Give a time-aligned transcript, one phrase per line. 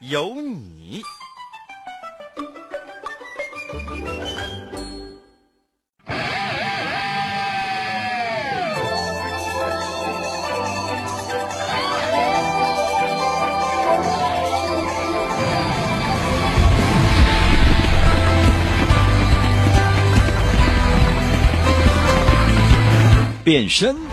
[0.00, 1.02] 有你。
[23.44, 24.09] 变身。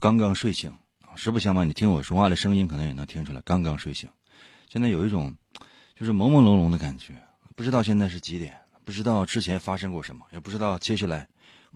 [0.00, 0.72] 刚刚睡醒，
[1.16, 4.08] 实不相瞒，你听我说话的声音，可能也能听出来，刚刚睡醒。
[4.68, 5.34] 现在有一种
[5.96, 7.14] 就是朦朦胧胧的感觉，
[7.56, 11.28] 不知道现在是几点，不知道之前发生过什么，也不知道接下来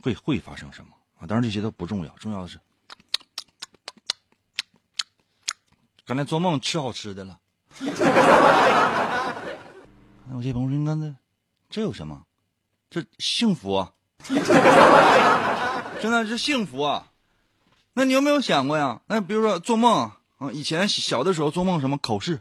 [0.02, 1.26] 会会发生什么啊。
[1.26, 2.60] 当然这些都不重要，重要的是
[6.04, 7.38] 刚才做梦吃好吃的了。
[10.34, 11.14] 我这朋友说：“你刚才
[11.68, 12.24] 这有什么？
[12.88, 13.92] 这幸福啊！
[16.00, 17.11] 真的是幸福啊！
[17.94, 19.00] 那你有没有想过呀？
[19.06, 22.40] 那比如说做梦啊，以前小的时候做梦什么考试，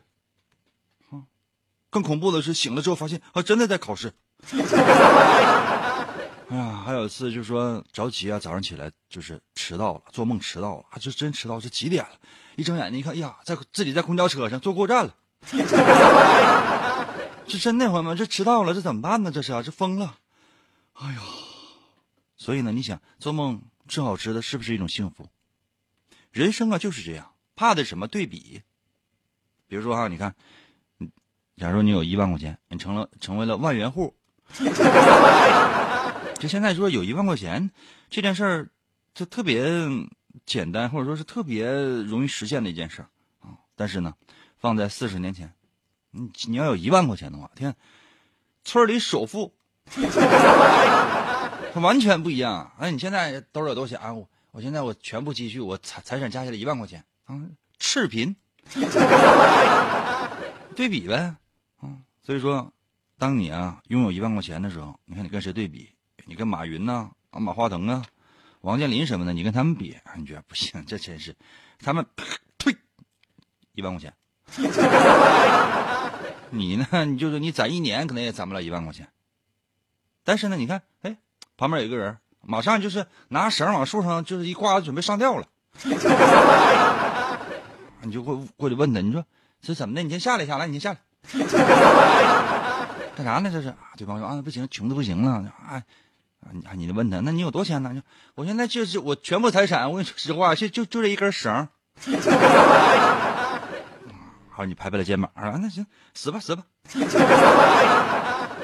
[1.10, 1.24] 啊，
[1.90, 4.14] 更恐怖的是醒了之后发现啊，真的在考试。
[6.50, 12.12] 哎 呀，还有一次就是说着急啊，早上起来就是迟到了，做梦迟到了，啊，就真迟到，是几点了？
[12.56, 15.16] 一睁眼睛一看，哎呀，在自己在公交车上坐过站了。
[17.48, 19.32] 这真的朋友们，这迟到了，这怎么办呢？
[19.32, 20.16] 这是，这疯了。
[20.94, 21.20] 哎呀，
[22.38, 25.28] 所以呢，你想做梦吃好吃的，是不是一种幸福？
[26.32, 28.62] 人生啊就是这样，怕的什么对比？
[29.68, 30.36] 比如说哈，你看，
[31.58, 34.16] 假如你有一万块钱，你成了成为了万元户，
[36.40, 37.70] 就现在说有一万块钱
[38.10, 38.70] 这件事儿，
[39.14, 39.66] 就特别
[40.46, 43.06] 简单，或者说是特别容易实现的一件事
[43.40, 43.58] 啊。
[43.76, 44.14] 但是呢，
[44.58, 45.54] 放在四十年前，
[46.12, 47.76] 你你要有一万块钱的话，天，
[48.64, 49.54] 村里首富。
[51.74, 52.72] 他完全不一样。
[52.78, 54.16] 哎，你现在兜里有多少钱？
[54.16, 57.42] 我我现在我全部积蓄，我财财产加起来一万块钱啊，
[57.80, 58.36] 赤贫。
[60.76, 61.36] 对比呗，
[61.78, 62.72] 啊，所以说，
[63.18, 65.90] 当你啊拥有一万块钱的时候，你看你跟谁对比？
[66.26, 68.06] 你跟马云呐，啊马化腾啊，
[68.62, 70.84] 王健林什么的，你跟他们比，你觉得不行？
[70.86, 71.34] 这真是，
[71.80, 72.06] 他们
[72.58, 72.76] 呸
[73.74, 74.14] 一万块钱，
[76.50, 77.06] 你呢？
[77.06, 79.08] 你就是你攒一年可能也攒不了一万块钱。
[80.24, 81.18] 但是呢，你看，哎，
[81.56, 85.48] 旁边有一个人，马上就是拿绳往树上就是一挂，准备上吊了。
[88.04, 89.24] 你就过过去问他，你说
[89.62, 90.02] 这怎么的？
[90.02, 90.98] 你先下来，下来，你先下来。
[93.16, 93.50] 干啥呢？
[93.52, 95.54] 这是对方说啊，不行，穷的不行了。
[95.68, 95.84] 啊，
[96.52, 98.02] 你你就问他，那你有多钱呢？
[98.36, 101.68] 我现在就是我全部财产，我跟你说实话，就就就这一根绳。
[104.50, 105.86] 好，你拍拍他肩膀啊，那行，
[106.16, 106.64] 死吧死吧。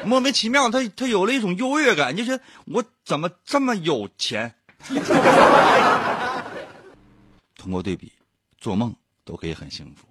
[0.06, 4.56] 莫名其妙，他他有了一种优越感，就是我怎么这么有钱？
[7.58, 8.14] 通过对比，
[8.58, 10.08] 做梦都可以很幸福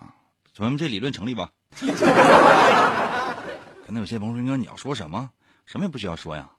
[0.00, 0.14] 啊！
[0.56, 1.52] 朋友们，这理论成立吧？
[3.86, 5.30] 可能有些朋友说：“你要说什么？
[5.66, 6.50] 什么也不需要说呀，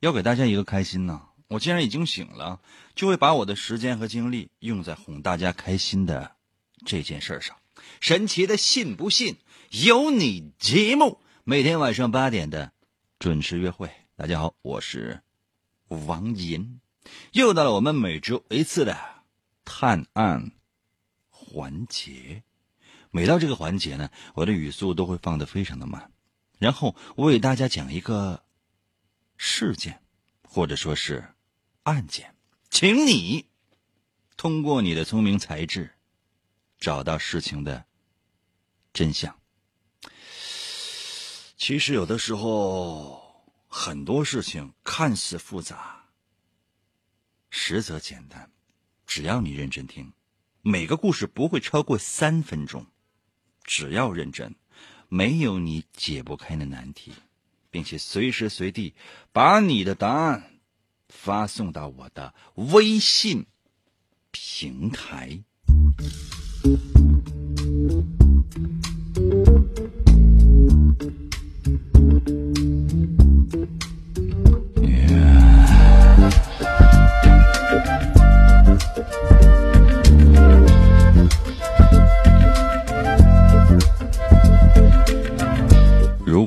[0.00, 1.22] 要给大家一个开心呢。
[1.48, 2.60] 我既然已经醒了，
[2.94, 6.32] 就会把我的时间和精力用在哄大家开心的
[6.84, 7.56] 这件事上。
[8.00, 9.36] 神奇的，信不信？
[9.70, 12.72] 由你节目。”每天晚上八点的
[13.20, 15.22] 准时约会，大家好，我是
[15.86, 16.80] 王银，
[17.30, 18.98] 又到了我们每周一次的
[19.64, 20.50] 探案
[21.30, 22.42] 环节。
[23.12, 26.10] 每到这个环节呢，我的语速都会放得非常的慢，
[26.58, 28.42] 然后我给大家讲一个
[29.36, 30.02] 事件，
[30.42, 31.32] 或者说是
[31.84, 32.34] 案件，
[32.70, 33.46] 请你
[34.36, 35.94] 通过你的聪明才智
[36.80, 37.84] 找到事情的
[38.92, 39.38] 真相。
[41.66, 46.04] 其实有的时候，很多事情看似复杂，
[47.50, 48.52] 实则简单。
[49.04, 50.12] 只要你认真听，
[50.62, 52.86] 每个故事不会超过三分钟。
[53.64, 54.54] 只要认真，
[55.08, 57.12] 没有你解不开的难题，
[57.68, 58.94] 并且随时随地
[59.32, 60.60] 把你的答案
[61.08, 63.44] 发送到我的微信。
[64.30, 65.42] 平台。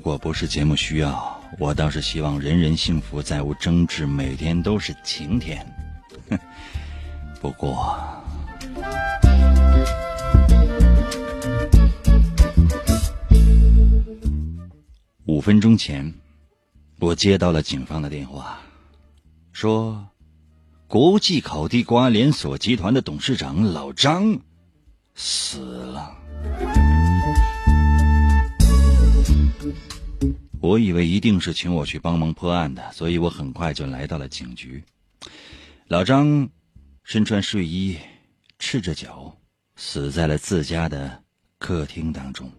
[0.09, 5.63] 果不是节目需要，我倒是希望人人幸福，再无争执，每天都是晴天。
[6.31, 6.39] 哼，
[7.39, 7.95] 不过，
[15.27, 16.11] 五分钟前，
[17.00, 18.57] 我接到了警方的电话，
[19.51, 20.07] 说，
[20.88, 24.39] 国际烤地瓜连锁集团的董事长老张
[25.13, 26.15] 死了。
[30.61, 34.83] 我以为一定是请我去帮忙破案的，所以我很快就来到了警局。
[35.88, 36.50] 老张
[37.03, 37.97] 身穿睡衣，
[38.59, 39.38] 赤着脚，
[39.77, 41.23] 死在了自家的
[41.57, 42.51] 客厅当中。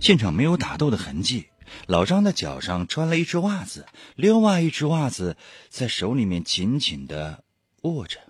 [0.00, 1.46] 现场没有打斗的痕迹。
[1.86, 5.38] 老张的脚上穿了一只袜子，另外一只袜子
[5.70, 7.42] 在手里面紧紧的
[7.82, 8.20] 握着。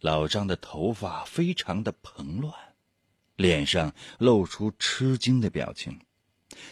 [0.00, 2.52] 老张的头发非常的蓬乱，
[3.36, 6.00] 脸上露出吃惊的表情。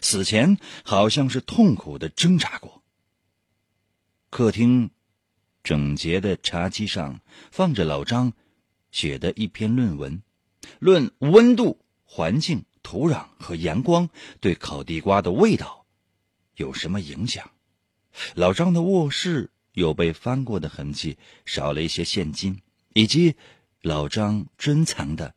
[0.00, 2.82] 死前好像是痛苦的挣扎过。
[4.30, 4.90] 客厅
[5.62, 7.20] 整洁的茶几上
[7.50, 8.32] 放着老张
[8.90, 10.22] 写的一篇论文，
[10.78, 14.08] 论温度、环境、土壤和阳光
[14.40, 15.86] 对烤地瓜的味道
[16.56, 17.50] 有什么影响。
[18.34, 22.60] 老张的卧室有被翻过的痕迹，少了一些现金，
[22.94, 23.36] 以及
[23.80, 25.34] 老张珍藏的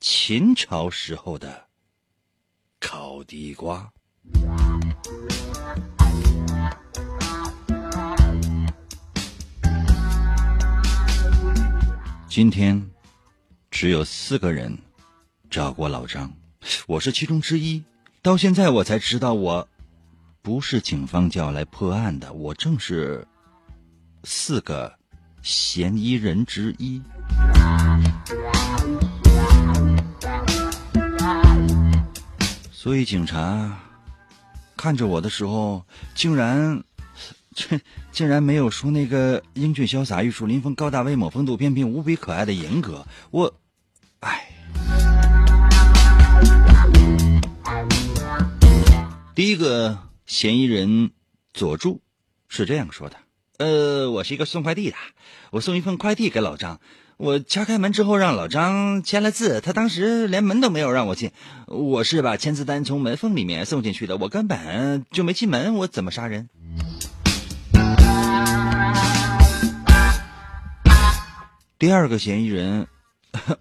[0.00, 1.65] 秦朝时候的。
[2.86, 3.90] 烤地瓜。
[12.28, 12.88] 今天
[13.72, 14.78] 只有四个人
[15.50, 16.32] 找过老张，
[16.86, 17.82] 我是其中之一。
[18.22, 19.68] 到现在我才知道，我
[20.40, 23.26] 不是警方叫来破案的，我正是
[24.22, 24.96] 四个
[25.42, 27.02] 嫌疑人之一。
[32.86, 33.76] 所以警察
[34.76, 35.84] 看着我的时候，
[36.14, 36.84] 竟然，
[37.52, 37.80] 这
[38.12, 43.04] 竟然没有说那个英俊潇洒、玉树临风、高大威猛、风度翩翩、无比可爱的严格。
[43.32, 43.52] 我，
[44.20, 44.52] 唉。
[49.34, 51.10] 第一个嫌疑人
[51.52, 52.00] 佐助
[52.46, 53.16] 是这样说的
[53.58, 54.96] ：“呃，我是一个送快递的，
[55.50, 56.80] 我送一份快递给老张。”
[57.18, 59.62] 我敲开门之后，让老张签了字。
[59.62, 61.30] 他当时连门都没有让我进。
[61.66, 65.76] 我是把签字单从门缝里面送进去的，我根本就没进门。
[65.76, 66.50] 我怎么杀人？
[71.78, 72.86] 第二个嫌疑人，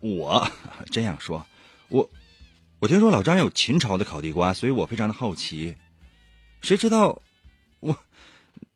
[0.02, 0.52] 我
[0.92, 1.46] 这样说，
[1.88, 2.10] 我
[2.80, 5.78] 我听说老张有秦朝的烤地瓜，所以我非常的好奇。
[6.60, 7.22] 谁知道
[7.80, 7.98] 我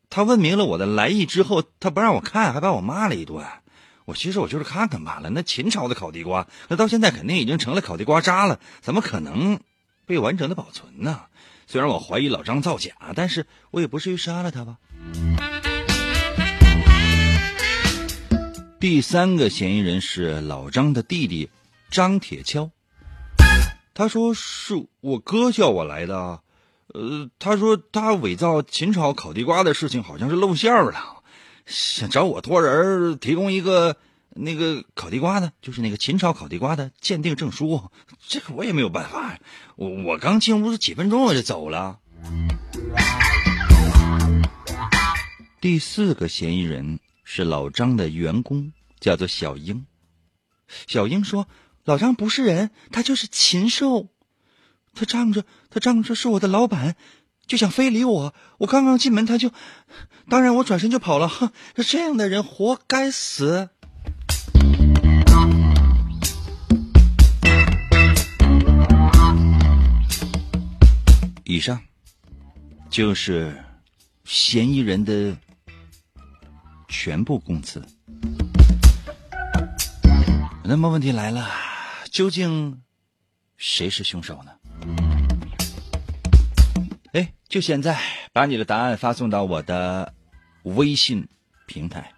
[0.08, 3.44] 他问明了我的来意之后，他不让我看，还把我骂了一顿。
[4.10, 5.30] 我其实我就是看看罢了。
[5.30, 9.60] 那秦朝的烤地瓜，那到现在肯定已经成了烤地瓜渣了，怎么可能
[10.04, 11.22] 被完整的保存呢？
[11.68, 14.78] 虽然我怀疑老张造假，但是我也不至于杀了他吧。
[18.80, 21.48] 第三个嫌疑人是老张的弟弟
[21.88, 22.70] 张铁锹，
[23.94, 26.40] 他说是我哥叫我来的，
[26.88, 31.19] 呃，他说他伪造秦朝烤地瓜的事情好像是露馅了。
[31.70, 33.96] 想找我托人提供一个
[34.30, 37.90] 那个烤地瓜的，就是那个秦朝烤地瓜的鉴定证书，
[38.26, 39.38] 这个我也没有办法。
[39.76, 42.00] 我我刚进屋几分钟我就走了。
[45.60, 49.86] 第四个嫌疑人是老张的员工，叫做小英。
[50.88, 51.46] 小英说
[51.84, 54.08] ：“老张不是人，他就是禽兽。
[54.92, 56.96] 他仗着他仗着是我的老板。”
[57.46, 59.50] 就想非礼我，我刚刚进门他就，
[60.30, 61.26] 当然我转身就跑了。
[61.26, 61.50] 哼，
[61.84, 63.68] 这样的人活该死。
[71.44, 71.82] 以上
[72.88, 73.64] 就是
[74.24, 75.36] 嫌疑人的
[76.88, 77.84] 全部供词。
[80.62, 81.50] 那么问题来了，
[82.08, 82.80] 究竟
[83.56, 84.52] 谁是凶手呢？
[87.14, 88.00] 哎，就现在，
[88.32, 90.14] 把你的答案发送到我的
[90.62, 91.26] 微信
[91.66, 92.12] 平台。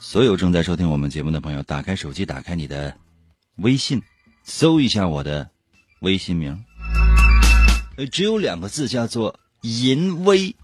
[0.00, 2.96] 所有正在收听我们节目的朋友，打开手机，打开你的
[3.56, 4.02] 微信，
[4.44, 5.50] 搜一下我的
[6.00, 6.64] 微信名。
[7.96, 10.54] 呃，只有两个字，叫做“银威”，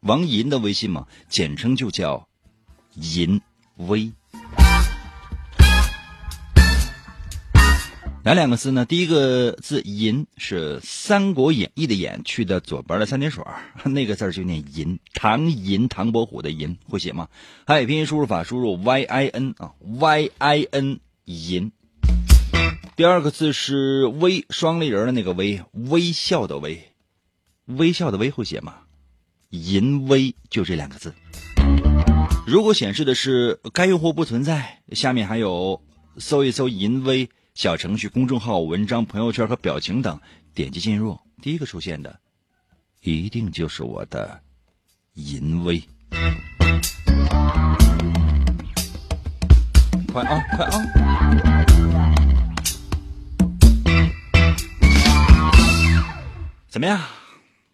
[0.00, 2.28] 王银的微信嘛，简称就叫
[2.94, 3.40] 淫
[3.76, 4.12] 威。
[8.26, 8.86] 哪两个字呢？
[8.86, 13.44] 第一个字“淫”是《三国演义》的“演”去的左边的三点水
[13.84, 14.98] 那个字就念“淫”。
[15.12, 17.28] 唐寅，唐伯虎的“寅”会写吗？
[17.66, 21.70] 汉语拼音输入法输入 y i n 啊，y i n 淫。
[22.96, 26.82] 第二个字是“微”，双立人的那个“微”，微笑的“微”，
[27.66, 28.76] 微笑的“微”会写吗？
[29.50, 31.12] 淫威就这两个字。
[32.46, 35.82] 如果显示的是该用户不存在，下面还有
[36.16, 37.28] 搜一搜淫威。
[37.54, 40.20] 小程序、公众号、文章、朋友圈和表情等，
[40.52, 42.18] 点击进入，第一个出现的，
[43.00, 44.42] 一定就是我的
[45.12, 45.80] 淫威。
[50.12, 50.82] 快啊，快啊！
[56.68, 57.00] 怎么样？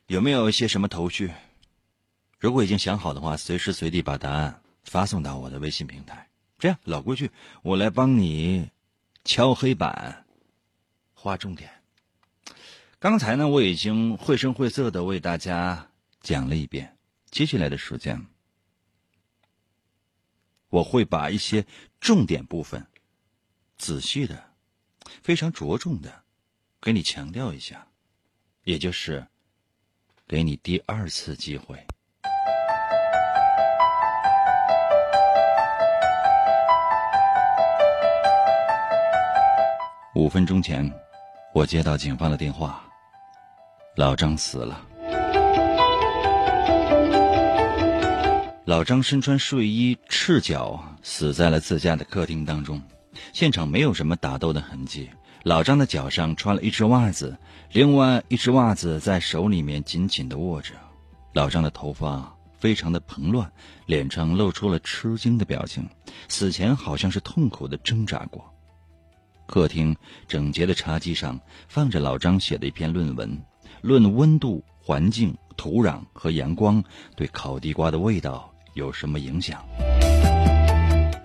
[0.08, 1.30] 有没有一些什么头绪？
[2.38, 6.28] 如果已经想好的话，随时随地把答案发送到我的微信平台。
[6.58, 7.30] 这样，老规矩，
[7.62, 8.68] 我来帮你。
[9.24, 10.26] 敲黑板，
[11.12, 11.70] 划重点。
[12.98, 16.96] 刚才呢，我已经绘声绘色的为大家讲了一遍。
[17.30, 18.26] 接下来的时间，
[20.68, 21.64] 我会把一些
[22.00, 22.86] 重点部分
[23.78, 24.52] 仔细的、
[25.22, 26.24] 非常着重的
[26.80, 27.86] 给你强调一下，
[28.64, 29.26] 也就是
[30.26, 31.86] 给你第二次机会。
[40.17, 40.93] 五分钟前，
[41.55, 42.83] 我接到警方的电话，
[43.95, 44.85] 老张死了。
[48.64, 52.83] 老张身穿睡衣，赤脚死在了自家的客厅当中。
[53.33, 55.09] 现场没有什么打斗的痕迹。
[55.45, 57.38] 老张的脚上穿了一只袜子，
[57.71, 60.75] 另外一只袜子在手里面紧紧的握着。
[61.35, 63.49] 老张的头发非常的蓬乱，
[63.87, 65.88] 脸上露出了吃惊的表情，
[66.29, 68.45] 死前好像是痛苦的挣扎过。
[69.50, 69.97] 客厅
[70.28, 73.37] 整洁的茶几上放着老张写的一篇论文，
[73.80, 76.80] 论温度、环境、土壤和阳光
[77.16, 79.61] 对烤地瓜的味道有什么影响。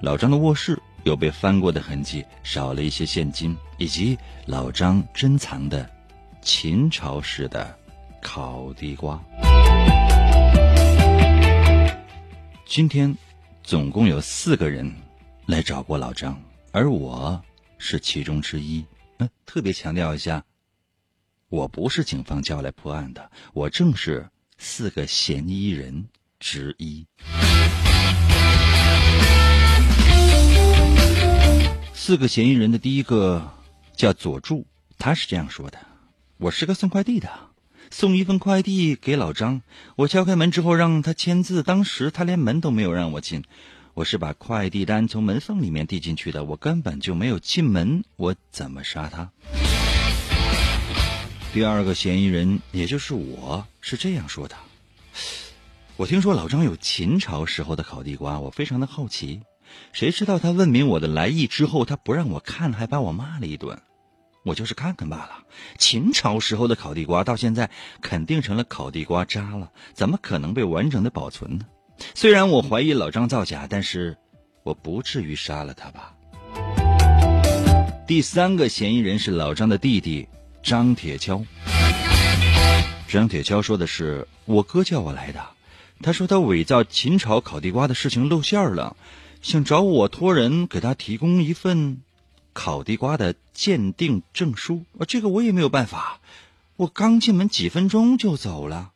[0.02, 4.18] 老张的卧室有被翻过的痕迹，少了一些现金，以及
[4.48, 5.88] 老张珍藏的
[6.42, 7.78] 秦朝式的
[8.24, 9.24] 烤地瓜。
[12.66, 13.16] 今天，
[13.62, 14.92] 总共有四个人
[15.46, 16.36] 来找过老张，
[16.72, 17.40] 而我。
[17.88, 18.84] 是其中之一。
[19.20, 20.44] 嗯，特别强调一下，
[21.50, 24.28] 我不是警方叫来破案的，我正是
[24.58, 26.08] 四个嫌疑人
[26.40, 27.06] 之一。
[31.94, 33.54] 四个嫌疑人的第一个
[33.96, 34.66] 叫左柱，
[34.98, 35.78] 他是这样说的
[36.38, 37.30] ：“我是个送快递的，
[37.92, 39.62] 送一份快递给老张。
[39.98, 43.44] 我敲开门之后让他签字，当时他连门都没有让我进。”
[43.96, 49.32] 我是把快递单从门缝里面递进去的，我根本就没有进门，我怎么杀他？
[51.54, 54.56] 第二个嫌疑人，也就是我，是这样说的：
[55.96, 59.40] 我听说老张有秦朝时候的烤地瓜，我非常的好奇，
[59.94, 63.82] 谁知道他问明我的来意之后，他不让我看，还把我骂了一顿，
[64.44, 65.46] 我就是看看罢了。
[65.78, 67.72] 秦朝时候的烤地瓜到现在
[68.02, 71.66] 肯定成了烤地瓜渣了，怎么可能被完整的保存呢？
[72.14, 74.18] 虽然我怀疑老张造假，但是
[74.64, 76.14] 我不至于杀了他吧。
[78.08, 80.28] 第三个嫌疑人是老张的弟弟
[80.62, 81.46] 张铁锹。
[83.08, 85.42] 张铁锹说的是：“我哥叫我来的，
[86.02, 88.96] 他说他伪造秦朝烤地瓜的事情露馅了，
[89.42, 92.02] 想找我托人给他提供一份
[92.54, 94.84] 烤地瓜的鉴定证书。
[95.00, 96.20] 啊这个我也没有办法，
[96.76, 98.92] 我刚进门几分钟就走了。”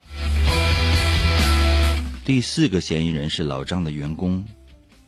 [2.25, 4.45] 第四个嫌疑人是老张的员工，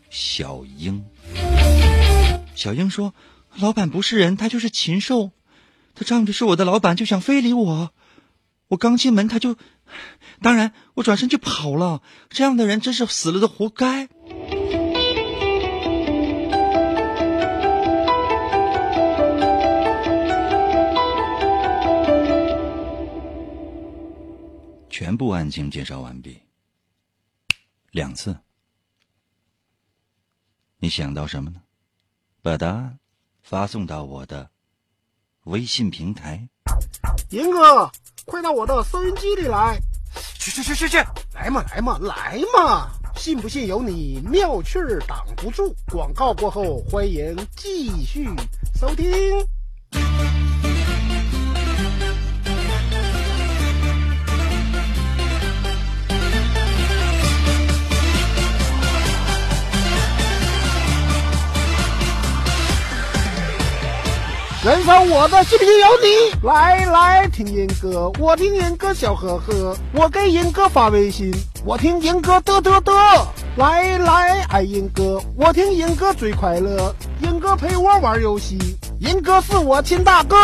[0.09, 1.05] 小英。
[2.55, 3.13] 小英说
[3.57, 5.31] ：“老板不是人，他就是禽兽。
[5.93, 7.91] 他仗着是我的老板，就想非礼我。
[8.69, 9.55] 我刚进门他就……
[10.41, 12.01] 当然，我转身就跑了。
[12.29, 14.09] 这样的人真是死了都活该。”
[24.89, 26.37] 全部案情介绍完毕。
[27.91, 28.37] 两次，
[30.77, 31.61] 你想到什么呢？
[32.41, 32.97] 把答案
[33.43, 34.49] 发送到我的
[35.43, 36.47] 微信平台。
[37.31, 37.91] 严哥，
[38.25, 39.77] 快到我的收音机里来！
[40.39, 40.97] 去去去去去！
[41.33, 42.89] 来嘛来嘛来嘛！
[43.17, 45.75] 信不信由你，妙趣儿挡不住。
[45.91, 48.25] 广告过后，欢迎继续
[48.73, 49.05] 收听。
[64.63, 66.47] 燃烧我的信不信由你。
[66.47, 71.33] 来来听严哥，我听严哥笑呵呵，我给严哥发微信，
[71.65, 73.25] 我听严哥嘚嘚嘚。
[73.55, 78.59] 来来爱严哥，我听严哥最快乐，严哥陪我玩游戏，
[78.99, 80.37] 严哥是我亲大哥。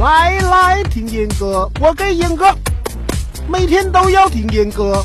[0.00, 2.46] 来来听严哥，我给严哥
[3.46, 5.04] 每天都要听严哥，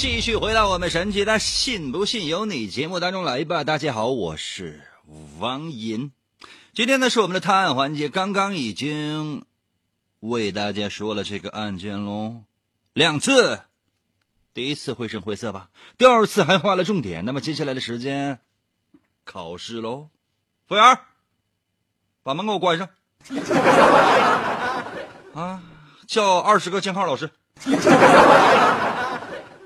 [0.00, 3.64] 继续回到我们神奇的“信不信由你”节目当中来吧。
[3.64, 4.80] 大家好，我是
[5.38, 6.10] 王银。
[6.72, 9.44] 今天呢是我们的探案环节，刚刚已经
[10.20, 12.44] 为大家说了这个案件喽，
[12.94, 13.60] 两次。
[14.54, 17.26] 第一次绘声绘色吧，第二次还画了重点。
[17.26, 18.38] 那么接下来的时间，
[19.24, 20.08] 考试喽。
[20.66, 20.98] 服务员，
[22.22, 22.88] 把门给我关上。
[25.34, 25.62] 啊，
[26.06, 27.30] 叫二十个监考老师。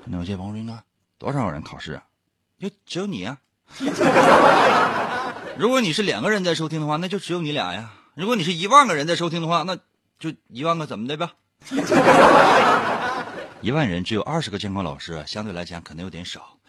[0.07, 0.83] 那我这王云哥，
[1.17, 2.03] 多少人考试啊？
[2.59, 3.39] 就只有你啊。
[5.57, 7.93] 如果你是两个人在收听的话，那就只有你俩呀。
[8.13, 9.77] 如果你是一万个人在收听的话，那
[10.19, 11.33] 就一万个怎么的吧。
[13.61, 16.59] 一万人只有二十个监考老师，相对来讲可能有点少，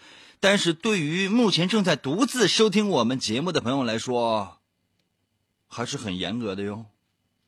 [0.40, 4.58] 但是对于目前正在独自收听我们节目的朋友来说，
[5.68, 6.86] 还是很严格的哟。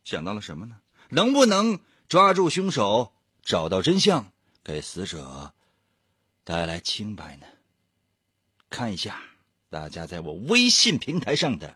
[0.05, 0.77] 想到了什么呢？
[1.09, 1.79] 能不能
[2.09, 4.27] 抓住凶手，找到真相，
[4.63, 5.55] 给死者
[6.49, 7.47] 带来清白呢？
[8.71, 9.17] 看一下
[9.69, 11.75] 大家在我微信平台上的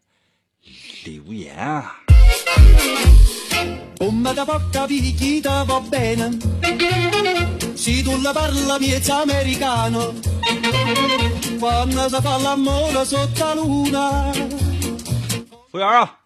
[1.04, 1.96] 留言啊。
[15.70, 16.18] 服务员啊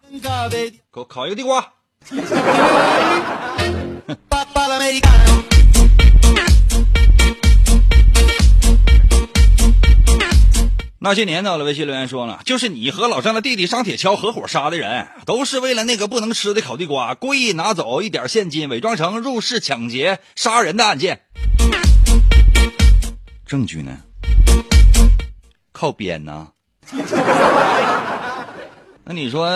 [0.93, 1.73] 给我烤一个地瓜。
[11.07, 21.21] 那些年到了，微信留言说了，就是你和老张的弟弟张铁锹合伙杀的人，都是为了那个不能吃的烤地瓜，故意拿走一点现金，伪装成入室抢劫杀人的案件。
[23.45, 23.99] 证据呢？
[25.71, 26.49] 靠编呢。
[29.05, 29.49] 那你说，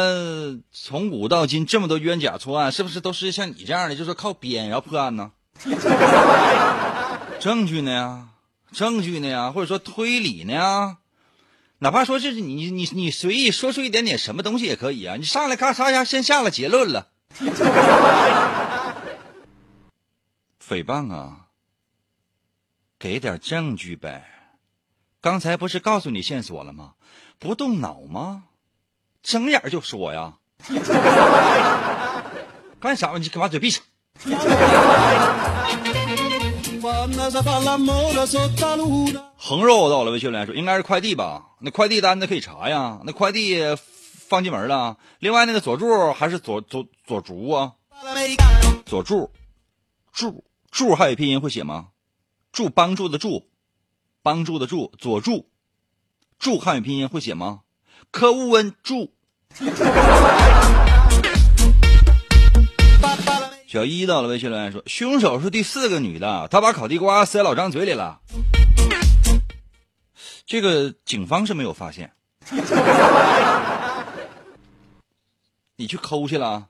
[0.71, 5.31] 从古到今这么多冤假错案，是不是都是像你这样的，就是靠编然后破案呢？
[7.41, 8.29] 证据呢？
[8.71, 9.51] 证据呢？
[9.51, 10.95] 或者说推理呢？
[11.83, 15.15] 哪怕说就是你你你随意说出一点点什么东西也可以啊！
[15.15, 17.07] 你上来咔嚓一下先下了结论了，
[20.63, 21.47] 诽谤啊！
[22.99, 24.27] 给点证据呗！
[25.21, 26.93] 刚才不是告诉你线索了吗？
[27.39, 28.43] 不动脑吗？
[29.23, 30.35] 睁眼就说呀！
[32.79, 33.17] 干啥？
[33.17, 33.83] 你把嘴闭上！
[39.37, 41.45] 横肉到了，微信留言说应该是快递吧？
[41.59, 43.59] 那快递单子可以查呀，那快递
[44.27, 44.97] 放进门了。
[45.19, 47.73] 另外那个佐助还是佐佐佐竹啊？
[48.85, 49.31] 佐助，
[50.11, 51.87] 助助汉语拼音会写吗？
[52.51, 53.49] 助帮助的助，
[54.21, 55.49] 帮助的助，佐助，
[56.37, 57.61] 助汉语拼音会写吗？
[58.11, 59.13] 科乌恩助。
[63.71, 68.19] 小一到了，微信留言说凶手是第四个女的，她把烤地瓜塞老张嘴里了。
[70.45, 72.11] 这个警方是没有发现。
[75.77, 76.67] 你去抠去了？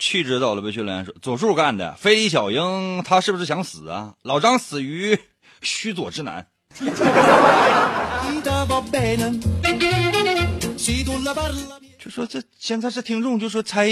[0.00, 4.14] 气质到了，微信留言说佐助干的，非小英他是不是想死啊？
[4.22, 5.16] 老张死于
[5.62, 6.48] 须佐之男。
[11.98, 13.88] 就说这现在这听众就说猜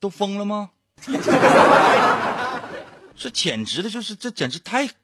[0.00, 0.70] 都疯了吗？
[3.14, 4.94] 这简直的就是这简直太可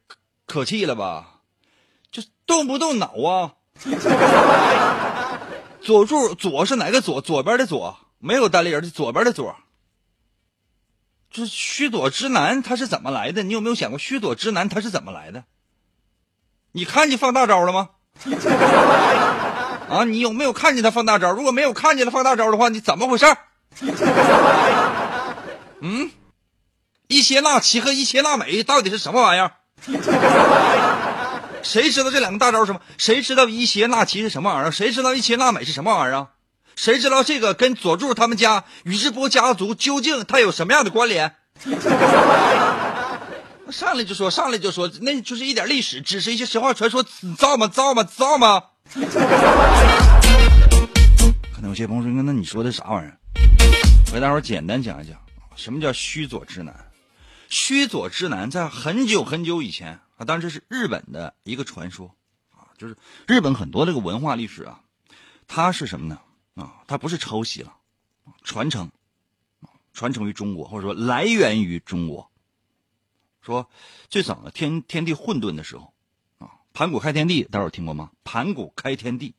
[0.46, 1.40] 可气了吧！
[2.10, 3.54] 就动不动脑啊！
[5.82, 7.20] 佐助左是哪个左？
[7.20, 9.54] 左边的左，没有单立人的左边的左。
[11.30, 13.42] 就是须佐之男他是怎么来的？
[13.42, 15.44] 你有没有想过须佐之男他是怎么来的？
[16.72, 17.90] 你看见放大招了吗？
[19.88, 21.32] 啊，你有没有看见他放大招？
[21.32, 23.26] 如果没有看见他放大招的话，你怎么回事？
[25.80, 26.10] 嗯，
[27.06, 29.52] 伊邪那岐和伊邪那美到底是什么玩意儿？
[31.62, 32.80] 谁知道这两个大招是什么？
[32.98, 34.70] 谁知道伊邪那岐是什么玩意儿？
[34.70, 36.28] 谁知道伊邪那美是什么玩意儿啊？
[36.76, 41.34] 谁知道这个跟佐助他们家宇智波家族究竟他有什么样的关联？
[43.70, 47.04] 上来就说，上来就说，那就是一点历史，只是一些神话传说，
[47.36, 47.68] 造吗？
[47.68, 48.02] 造吗？
[48.02, 48.62] 造吗？
[51.52, 53.18] 可能有些朋友说，那你说的啥玩意儿？
[54.06, 55.20] 我给大伙简单讲一讲，
[55.56, 56.74] 什么叫须佐之男？
[57.48, 62.14] 须佐之男在很久很久以前啊，当然这是日本的一个传说
[62.50, 62.96] 啊，就是
[63.26, 64.80] 日本很多这个文化历史啊，
[65.46, 66.18] 它是什么呢？
[66.54, 67.74] 啊，它不是抄袭了，
[68.42, 68.90] 传承，
[69.92, 72.30] 传承于中国，或者说来源于中国。
[73.42, 73.68] 说
[74.08, 75.92] 最早的，天天地混沌的时候，
[76.78, 78.08] 盘古开天地，大伙儿听过吗？
[78.22, 79.34] 盘古开天地，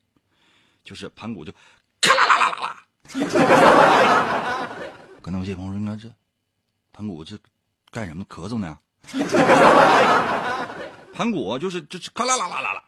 [0.84, 1.50] 就是盘古就
[1.98, 2.76] 咔啦啦啦啦啦。
[5.22, 6.12] 可能有些朋友说，那这
[6.92, 7.38] 盘古这
[7.90, 8.78] 干什么咳嗽呢？
[11.14, 12.84] 盘古就是就是咔啦啦啦啦啦，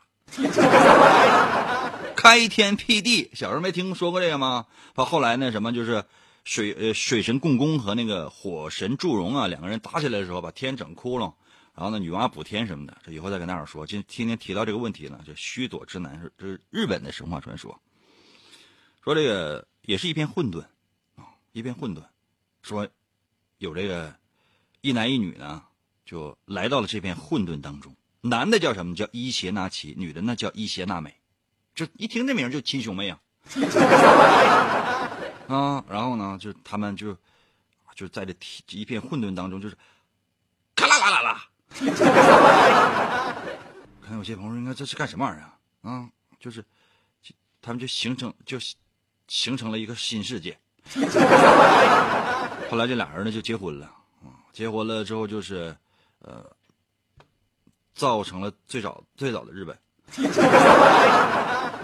[2.15, 3.31] 开天辟地。
[3.33, 4.67] 小时候没听说过这个吗？
[4.93, 6.05] 到后来那，什么就是
[6.45, 11.33] 水呃水神共工和那个火神祝融啊，两个人打起来的时候，把天整窟窿，
[11.75, 12.97] 然后呢女娲补天什么的。
[13.05, 13.87] 这以后再跟大伙说。
[13.87, 17.81] 今天天提到这个问题呢，就须佐之男是这是日本的神话传说，
[19.03, 20.61] 说这个也是一片混沌
[21.17, 22.03] 啊，一片混沌。
[22.63, 22.89] 说
[23.59, 24.15] 有这个
[24.81, 25.65] 一男一女呢，
[26.05, 27.95] 就来到了这片混沌当中。
[28.21, 28.95] 男的叫什么？
[28.95, 31.17] 叫伊邪那岐，女的那叫伊邪那美。
[31.75, 33.19] 这一听这名就亲兄妹啊、
[35.49, 35.85] 啊！
[35.89, 37.17] 然后呢，就他们就
[37.95, 38.35] 就在这
[38.69, 39.77] 一片混沌当中，就是
[40.77, 41.49] 咔啦啦啦啦。
[44.05, 45.59] 看有些朋友说，应该这是干什么玩意儿啊？
[45.83, 46.09] 啊，
[46.39, 46.65] 就是
[47.61, 48.59] 他们就形成就
[49.29, 50.59] 形成了一个新世界。
[52.71, 53.87] 后来这俩人呢就结婚了
[54.23, 55.75] 啊，结婚了之后就是
[56.21, 56.45] 呃，
[57.95, 59.77] 造成了最早最早的日本。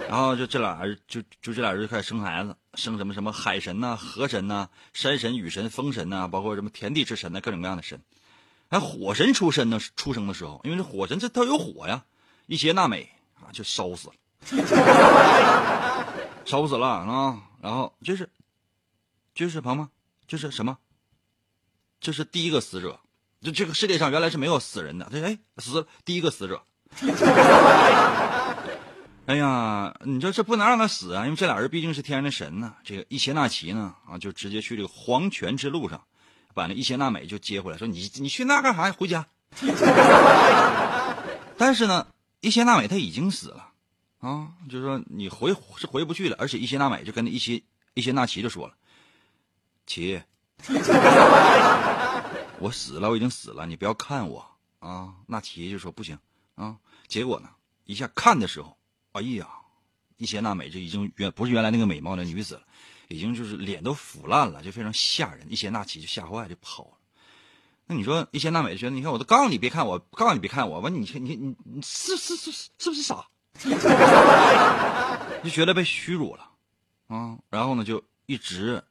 [0.09, 7.99] 然后就这俩人就就这俩人就开始生孩子，生什么什么海神呐、河神呐、山神、雨神、风神呐，包括什么田地之神呐，各种各样的神。
[8.69, 12.05] 还火神出身呢，出生的时候，因为这火神这他有火呀，
[12.45, 14.13] 一邪那美啊就烧死了，
[16.45, 17.41] 烧死了啊。
[17.61, 18.29] 然后就是
[19.33, 19.89] 就是朋友们，
[20.27, 20.77] 就是什么？
[21.99, 22.99] 这是第一个死者，
[23.41, 26.63] 就这个世界上原来是没有死人的，这哎死第一个死者。
[29.25, 32.73] 哎呀，你说这不能让他死啊，因为这俩人毕竟是天上的神呢。
[32.83, 36.01] 这个伊邪那岐呢啊，就直接去这个黄泉之路上，
[36.59, 38.95] 把那伊邪娜美就接回来，说你你去那干啥呀？
[38.97, 39.25] 回家。
[41.57, 42.05] 但是呢，
[42.41, 43.69] 伊邪娜美她已经死了
[44.19, 48.73] 啊，就是说你回是回不去了，而且伊邪娜美就跟那伊邪伊邪那奇就说了，
[49.87, 50.21] 奇。
[52.59, 54.45] 我死了，我已经死了，你不要看我
[54.79, 55.13] 啊！
[55.27, 56.19] 那奇就说不行
[56.55, 56.75] 啊。
[57.07, 57.47] 结果呢，
[57.85, 58.77] 一下看的时候，
[59.13, 59.47] 哎呀，
[60.17, 62.61] 伊邪娜美就已经原不是原来那个美貌的女子了，
[63.09, 65.51] 已经就是脸都腐烂了，就非常吓人。
[65.51, 66.91] 一些那岐就吓坏，就跑了。
[67.87, 73.27] 那你说一些那美觉得，你看我都告诉你别看我，告诉你别看我，完你你你你是是是是不是傻？
[75.43, 76.51] 就觉得被屈辱了
[77.07, 78.83] 啊，然后呢就一直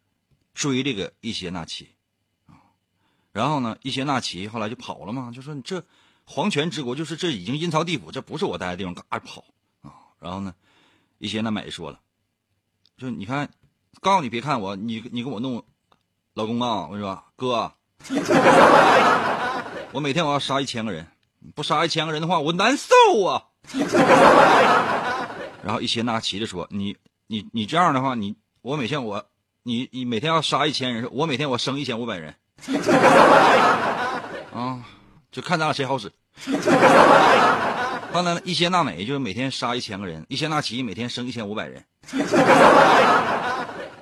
[0.52, 1.88] 追这个伊邪那岐。
[3.32, 5.84] 然后呢，一些那岐后来就跑了嘛，就说你这
[6.24, 9.44] 黄泉之国就是这已经阴曹地府，这不是我待的地方，嘎跑
[9.82, 9.94] 啊！
[10.18, 10.52] 然后呢，
[11.18, 12.00] 一些那美说了，
[12.96, 13.48] 就你看，
[14.00, 15.62] 告诉你别看我，你你给我弄，
[16.34, 17.72] 老公啊，我跟你说，哥，
[19.92, 21.06] 我每天我要杀一千个人，
[21.54, 23.44] 不杀一千个人的话，我难受啊！
[25.64, 26.96] 然后一些那岐就说，你
[27.26, 29.24] 你你这样的话，你我每天我
[29.64, 32.34] 你你每天要杀一千人，我每天我生一千五百人。
[34.54, 34.84] 啊，
[35.30, 36.12] 就看咱俩谁好使。
[38.12, 41.84] 后来呢，伊邪那美就是每天杀一千个人，一些那岐每天生一千五百人。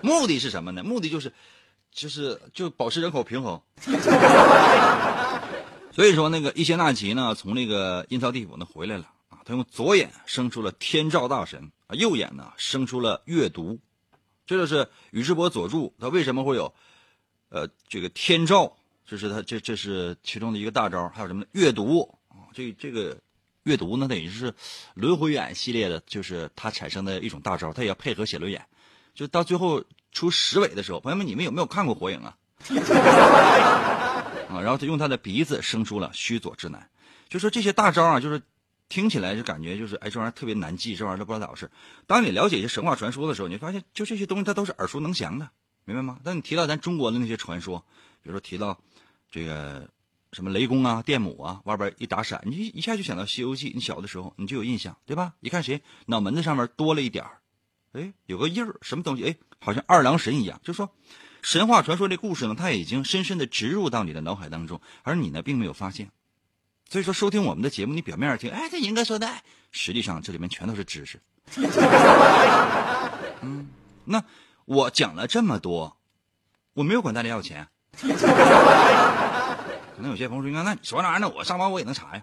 [0.06, 0.84] 目的是什么呢？
[0.84, 1.32] 目的就是，
[1.90, 3.60] 就是就保持人口平衡。
[5.92, 13.80] 所以说，那个伊邪那岐呢，从那个阴曹地府呢回来了啊，他用左眼生出了天照大神啊，右眼呢生出了月读，
[14.46, 16.72] 这就是宇智波佐助他为什么会有。
[17.48, 22.50] 呃，这个天照，这是他这这是其中的一个大招，还有什么呢阅读啊？
[22.52, 23.16] 这这个
[23.62, 24.52] 阅读呢，等于是
[24.94, 28.66] 轮回眼系列的，就是他产生的一种大招，他也要配合写轮眼，
[29.16, 32.36] 就到最后出十尾的时候，朋友们，你们有没有看过火影啊？
[34.48, 36.88] 啊，然后他用他的鼻子生出了须佐之男，
[37.28, 38.40] 就说这些大招啊，就是
[38.88, 41.68] 听起来就感觉就是哎，这玩意儿特别难记，这玩意儿都不知道咋回事。
[42.06, 45.48] 当你了解一些神话传说的时候，你发现就这些东西它都是耳熟能详的。
[45.84, 46.18] 明白吗？
[46.22, 47.78] 但你提到咱中国的那些传说，
[48.22, 48.76] 比如说提到
[49.30, 49.88] 这个
[50.32, 55.34] 什么雷公啊、电母啊，外边一打闪，你一下就想到《西游记》，你小的时候你就有印象，对吧？
[55.40, 57.38] 一看谁脑门子上面多了一点儿，
[57.92, 59.24] 哎，有个印儿，什么东西？
[59.24, 60.60] 哎，好像二郎神一样。
[60.62, 60.90] 就说
[61.42, 66.10] 神话传说这故事呢，它已经深深的植入到你的脑海当中，而你呢并没有发现。
[66.88, 69.28] 所以说，收听我们的节目，你表面上听，哎，这银哥说的，
[69.72, 71.20] 实际上这里面全都是知识。
[73.42, 73.68] 嗯，
[74.04, 74.22] 那
[74.64, 75.96] 我讲了这么多，
[76.74, 77.66] 我没有管大家要钱。
[77.96, 78.08] 可
[80.02, 82.22] 能有些朋友说：“那你说那玩意儿，那我上班我也能查呀。”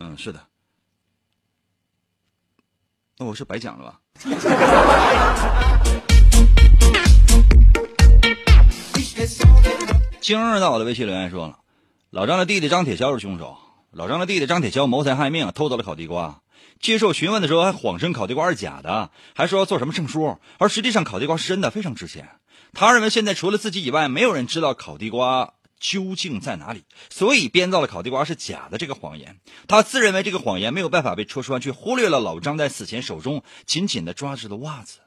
[0.00, 0.47] 嗯，是的。
[3.20, 3.98] 那我是白讲了吧？
[10.20, 11.58] 今儿到我的微信留言说了，
[12.10, 13.56] 老张的弟弟张铁锹是凶手。
[13.90, 16.42] 老张的弟弟张铁锹谋财害命，偷走了烤地瓜。
[16.78, 22.28] 接受询问的时候还谎称烤地瓜是假的，还说要做什么证书，而实际上烤地瓜是真的，非常值钱。
[22.72, 29.40] 他认为现在除了自己以外，没有人知道烤地瓜究竟在哪里，所以编造了烤地瓜是假的这个谎言。
[29.66, 34.98] 他自认为这个谎言没有办法被戳穿，却忽略了老张在死前手中紧紧的抓着的袜子，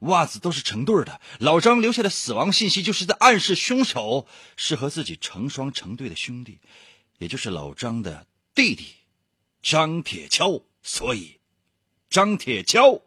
[0.00, 1.20] 袜子都是成对的。
[1.38, 6.58] 老张留下的死亡信息就是在暗示凶手是和自己成双成对的兄弟，
[7.18, 8.86] 也就是老张的弟弟
[9.62, 10.62] 张铁锹。
[10.82, 11.40] 所以，
[12.08, 13.02] 张铁锹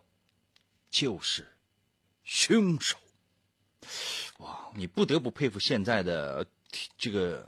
[0.91, 1.55] 就是
[2.25, 2.97] 凶手。
[4.39, 6.45] 哇，你不得不佩服现在的
[6.97, 7.47] 这个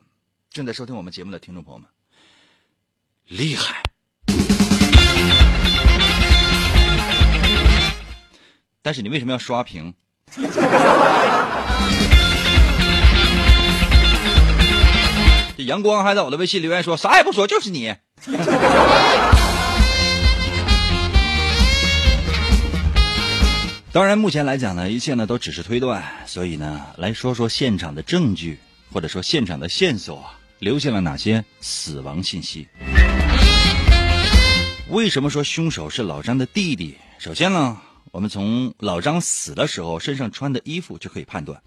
[0.49, 1.87] 正在收听我们节目的听众朋友们，
[3.27, 3.83] 厉害！
[8.81, 9.93] 但是你为什么要刷屏？
[15.55, 17.95] 这阳光还在我的微信留言说啥也不说，就是你。
[23.93, 28.57] 当然，目前来讲呢，一切呢都只是推断，所以呢，来说说现场的证据，
[28.91, 32.67] 或者说现场的线索，留下了哪些死亡信息？
[34.89, 36.97] 为什么说凶手是老张的弟弟？
[37.17, 37.79] 首先呢，
[38.11, 41.61] 我们从老张死的时候身上穿的衣服就可以判断，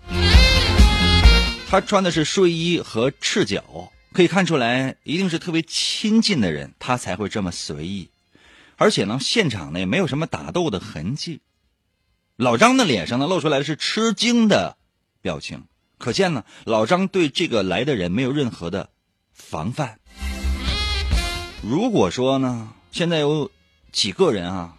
[1.70, 8.10] 他穿的是睡衣和赤脚，可以看出来一定是特别亲近的人，他才会这么随意。
[8.76, 11.40] 而且呢，现场呢也没有什么打斗的痕迹。
[12.36, 14.76] 老张的脸上呢，露出来的是吃惊的
[15.22, 15.62] 表情，
[16.04, 18.90] 可见呢，老张对这个来的人没有任何的
[19.32, 19.98] 防范。
[21.62, 23.50] 如果说呢，现在有
[23.90, 24.76] 几个人啊，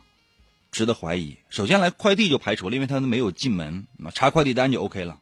[0.71, 1.35] 值得怀疑。
[1.49, 5.17] 首先来快递就排除了，因为他没有进门，查快递单就 OK 了。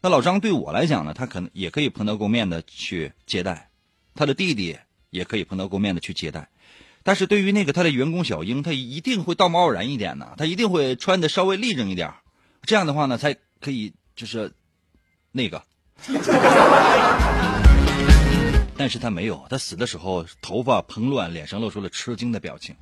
[0.00, 3.70] 那老张对我来讲呢，他可能也可以蓬头垢面的去接待，
[4.14, 4.78] 他的弟弟
[5.10, 6.48] 也可以蓬头垢面的去接待。
[7.02, 12.14] 但是对于那个他的员工小英，他一定会道貌岸然一点呢，他一定会穿的稍微立正一点，
[12.62, 14.52] 这样的话呢，才可以就是
[15.32, 15.62] 那个。
[18.76, 22.74] 但是他没有，他死的时候头发蓬乱，脸上露出了吃惊的表情。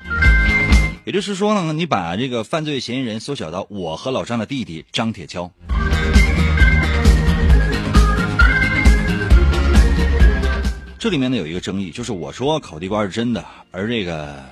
[1.05, 5.51] 也就是说呢，你把这个犯罪嫌疑人缩小到我和老张的弟弟张铁锹。
[10.99, 14.45] 这里面呢有一个争议，就是我说烤地瓜是真的，而这个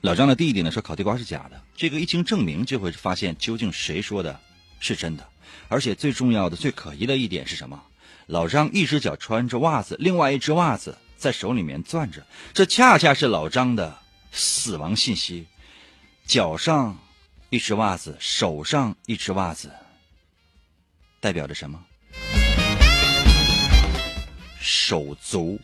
[0.00, 1.60] 老张的弟弟呢说烤地瓜是假的。
[1.76, 4.40] 这个一经证明，就会发现究竟谁说的
[4.80, 5.24] 是真的。
[5.68, 7.82] 而且最重要的、最可疑的一点是什么？
[8.26, 13.98] 老张一只脚穿着袜子，另外一只袜子在手里面攥着，这恰恰是老张的
[14.32, 15.46] 死亡信息。
[16.26, 16.98] 脚上
[17.48, 19.72] 一只袜子，手上一只袜子，
[21.20, 21.82] 代表着什么？
[24.60, 25.58] 手足。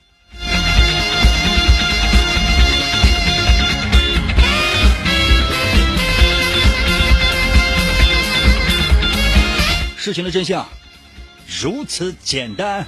[10.05, 10.69] 事情的真相
[11.63, 12.87] 如此简单。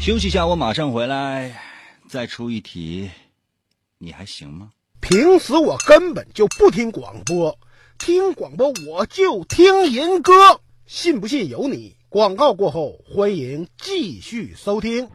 [0.00, 1.60] 休息一下，我马上回来，
[2.08, 3.10] 再出一题，
[3.98, 4.70] 你还行吗？
[5.02, 7.58] 平时我根本就不听广播，
[7.98, 10.32] 听广播我就听人歌。
[10.86, 11.94] 信不信由你。
[12.08, 15.06] 广告过后，欢迎继续收听。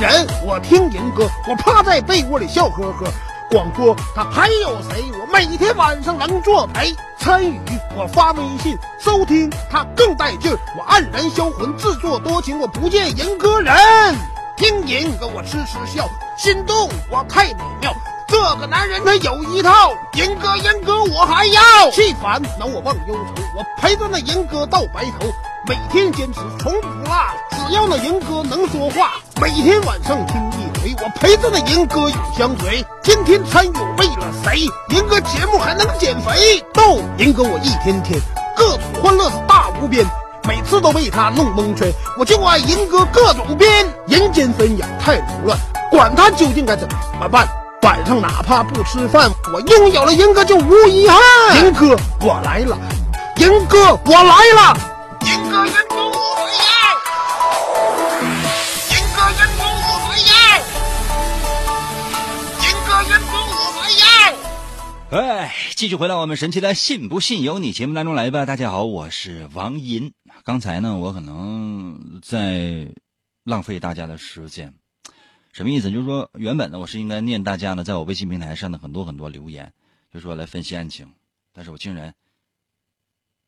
[0.00, 3.12] 人我听银歌，我趴在被窝里笑呵呵。
[3.50, 5.02] 广播他还有谁？
[5.20, 6.94] 我每天晚上能作陪。
[7.18, 7.58] 参与
[7.96, 10.58] 我发微信收听，他更带劲儿。
[10.76, 13.74] 我黯然销魂，自作多情，我不见银歌人。
[14.56, 16.08] 听银歌我痴痴笑。
[16.36, 17.92] 心动，我太美妙。
[18.28, 21.90] 这个男人他有一套，银哥银哥我还要。
[21.90, 25.26] 气烦恼我忘忧愁，我陪着那银哥到白头。
[25.66, 27.12] 每天坚持从不落，
[27.50, 29.12] 只要那银哥能说话。
[29.40, 30.68] 每天晚上听一。
[30.80, 32.84] 回，我陪着那银哥永相随。
[33.02, 34.60] 天天参与为了谁？
[34.90, 36.64] 银哥节目还能减肥？
[36.72, 38.20] 逗银哥我一天天
[38.56, 40.06] 各种欢乐是大无边，
[40.46, 41.92] 每次都被他弄蒙圈。
[42.18, 45.58] 我就爱银哥各种编，人间纷扰太凌乱，
[45.90, 46.88] 管他究竟该怎
[47.18, 47.48] 么办。
[47.82, 51.20] 晚上哪怕不吃饭，我拥有了银哥就无遗憾。
[51.64, 52.76] 银哥我来了，
[53.36, 54.76] 银哥我来了，
[55.24, 56.12] 银哥银哥我
[56.58, 56.58] 来
[56.92, 56.98] 了，
[58.90, 60.66] 银哥银哥我来了，
[62.62, 63.56] 银哥银哥我
[64.00, 64.34] 来了。
[65.10, 68.44] 哎，继续回到我们神奇的“信不信由你”节目当中来吧。
[68.44, 70.12] 大家好，我是王银。
[70.44, 72.88] 刚才呢，我可能在
[73.44, 74.74] 浪费大家的时间，
[75.52, 75.90] 什么意思？
[75.90, 79.72] 就是说，原本呢，我是应该念大家呢，在我微信平台上的很多很多留言，
[80.12, 81.12] 就说来分析案情，
[81.52, 82.14] 但是我竟然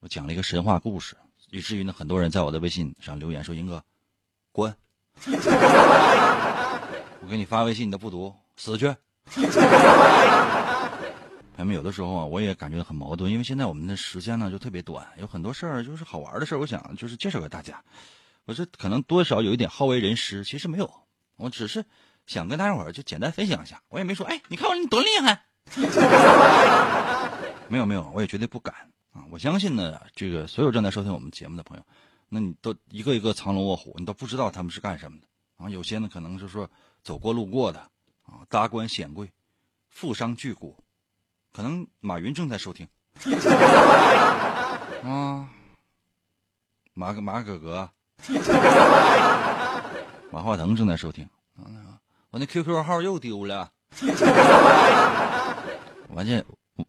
[0.01, 1.17] 我讲了一个神话故事，
[1.51, 3.85] 以至于呢，很多人在我的微信上留言说：“英哥，
[4.51, 4.75] 滚！
[7.23, 8.87] 我给你发微信你都不读，死去！”
[11.57, 17.85] 朋友们，有的时候啊，我也感觉很矛盾，因为现在我们的时间呢就特别短，有很多事儿就是好玩的事儿，我想就是介绍给大家。
[18.47, 20.91] 我这可能多少有一点好为人师，其实没有，
[21.41, 21.85] 我只是
[22.27, 23.81] 想跟大家伙儿就简单分享一下。
[23.89, 25.43] 我也没说，哎，你看我你多厉害，
[27.69, 28.75] 没有没有，我也绝对不敢
[29.13, 29.25] 啊！
[29.31, 31.83] 我相信呢，这个所有正在收听我们节目的朋友，
[32.29, 35.27] 那你都一个一个藏龙卧虎，你都不知道他们是干什么的
[35.65, 35.69] 啊。
[35.71, 36.71] 有些呢可能是说
[37.03, 37.81] 走过路过的
[38.23, 39.31] 啊，达官显贵、
[39.89, 40.77] 富商巨贾。
[41.53, 42.87] 可能马云正在收听，
[45.03, 45.49] 啊，
[46.95, 47.91] 马马哥哥，
[50.33, 51.29] 马化腾正在收听，
[52.31, 53.71] 我那 QQ 号又丢了，
[56.09, 56.45] 王健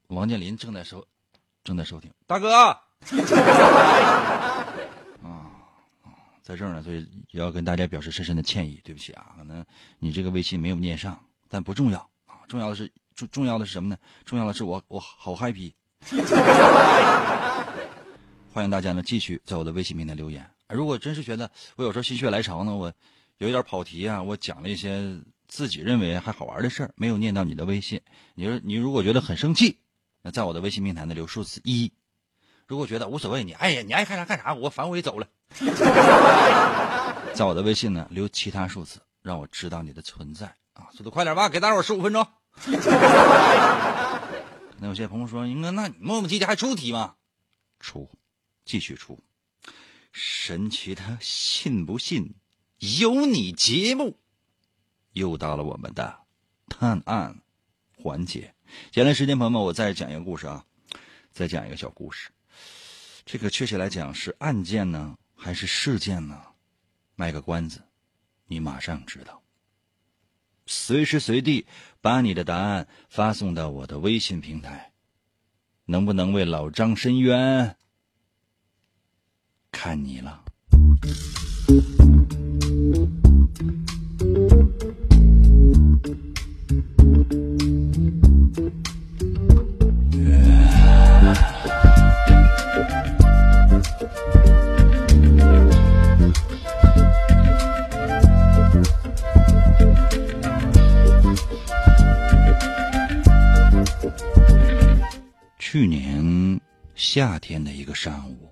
[0.08, 1.04] 王健林正在收
[1.64, 2.80] 正在收听，大哥，啊
[6.44, 9.66] 在这儿呢，所以也要跟大家表示深深的歉意，对不起啊，可能
[10.00, 12.92] 你这个微信没有念上，但不重要啊，重要的是。
[13.14, 13.98] 重重要的是什么呢？
[14.26, 15.74] 重要的是我我好 happy。
[18.54, 20.50] 欢迎大家呢继续在我的微信平台留言。
[20.70, 22.92] 如果真是觉得我有时候心血来潮呢，我
[23.48, 28.00] 有点跑题啊，我讲了一些自己认为还好玩的事儿，没有念到你的微信。
[28.36, 29.80] 你说你如果觉得很生气，
[30.22, 31.92] 那在我的微信平台呢留数字一。
[32.68, 35.28] 如果觉得无所谓，你哎呀你爱干啥干啥，我反正我也走了。
[37.34, 40.88] 在我的微信呢留其他数字，让我知道你的存在啊！
[40.94, 42.26] 速度快点吧，给大伙十五分钟。
[44.78, 47.16] 那有些朋友说：“英哥，那你磨磨唧唧还出题吗？”
[47.80, 48.10] 出，
[48.66, 49.20] 继续出。
[50.12, 52.36] 神奇的信不信
[52.82, 54.18] 有你节目，
[55.14, 56.22] 又到了我们的
[56.68, 57.40] 探案
[57.96, 58.56] 环节。
[58.92, 60.66] 接下来时间，朋友们，我再讲一个故事啊，
[61.32, 62.32] 再讲一个小故事。
[63.24, 66.42] 这个确切来讲是案件呢，还是事件呢？
[67.14, 67.84] 卖个关子，
[68.48, 69.44] 你马上知道。
[70.66, 71.68] 随时随地
[72.02, 74.92] 把你的答案发送到我的微信平台，
[75.86, 77.78] 能不能为老张伸冤，
[79.72, 80.44] 看你了。
[105.60, 106.60] 去年
[106.96, 108.50] 夏天的一个上午，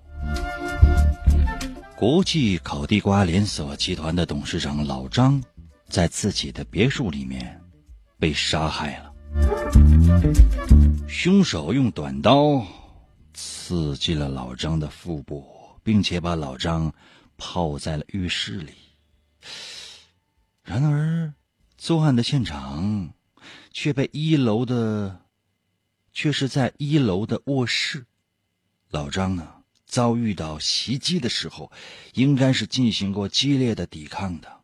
[1.94, 5.42] 国际烤地瓜连锁集团的董事长老张，
[5.90, 7.60] 在自己的别墅里面
[8.18, 9.09] 被杀害了。
[11.08, 12.66] 凶手用短刀
[13.34, 15.44] 刺进了老张的腹部，
[15.82, 16.94] 并且把老张
[17.36, 18.72] 泡在了浴室里。
[20.62, 21.34] 然而，
[21.76, 23.14] 作案的现场
[23.72, 25.20] 却被一楼的。
[26.12, 28.04] 却是在一楼的卧室，
[28.90, 31.70] 老张呢遭遇到袭击的时候，
[32.14, 34.62] 应该是进行过激烈的抵抗的。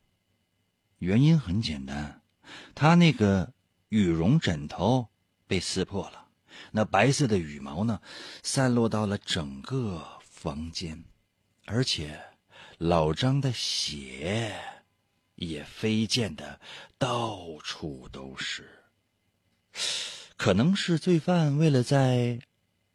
[0.98, 2.20] 原因很简单，
[2.74, 3.52] 他那个
[3.90, 5.08] 羽绒枕头
[5.46, 6.28] 被撕破了，
[6.72, 8.00] 那白色的羽毛呢
[8.42, 11.04] 散落到了整个房间，
[11.64, 12.20] 而且
[12.78, 14.58] 老张的血
[15.36, 16.60] 也飞溅的
[16.98, 18.68] 到处都是。
[20.36, 22.40] 可能是罪犯为了在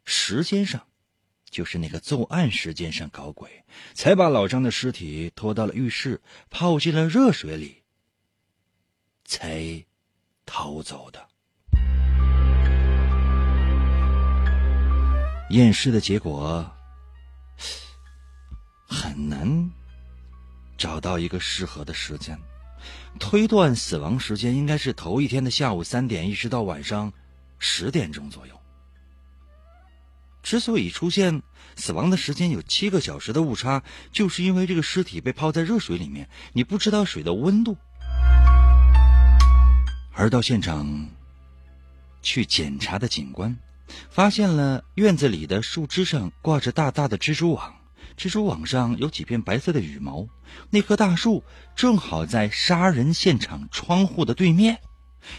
[0.04, 0.86] 时间上，
[1.50, 7.82] 就是那个作案时间上搞鬼，才把老张的尸体拖到了浴室，泡进了热水里，
[9.24, 9.84] 才
[10.46, 11.28] 逃走的。
[15.52, 16.66] 验尸的结果
[18.88, 19.70] 很难
[20.78, 22.38] 找到一个适合的时间，
[23.20, 27.12] 推断死亡时间应该是头一天的下午三点，一直到晚上
[27.58, 28.58] 十点钟左右。
[30.42, 31.42] 之所以出现
[31.76, 37.76] 死亡的时间有七个小时的误差，就是因为这个尸体被泡在热水里面，你不知道水的温度。
[40.14, 41.06] 而到现场
[42.22, 43.54] 去检查的警官，
[44.10, 47.74] 发现了院子里的树枝上挂着大大的蜘蛛网，
[48.16, 50.26] 蜘蛛网上有几片白色的羽毛。
[50.70, 51.42] 那棵大树
[51.74, 54.78] 正好在杀人现场窗户的对面。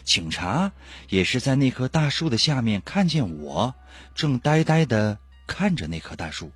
[0.03, 0.71] 警察
[1.09, 3.75] 也是在那棵大树的下面看见我，
[4.15, 6.51] 正呆呆地看着那棵大树。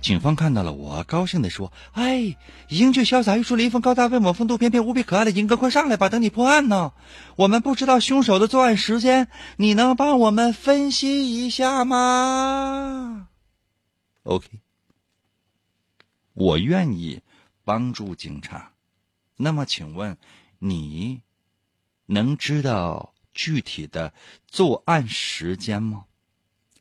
[0.00, 2.36] 警方看到了我，高兴地说：“哎，
[2.68, 6.92] 英俊潇洒、玉树临风、高大威猛、风度翩翩、无比可爱的英哥，快上来吧，等你破案呢。
[7.36, 13.28] 我们不知道凶手的作案时间，你能帮我们分析一下吗
[14.22, 14.48] ？”OK，
[16.34, 17.20] 我愿意
[17.64, 18.72] 帮助警察。
[19.36, 20.16] 那么，请问
[20.60, 21.22] 你？
[22.10, 24.14] 能知道具体的
[24.46, 26.06] 作案时间吗？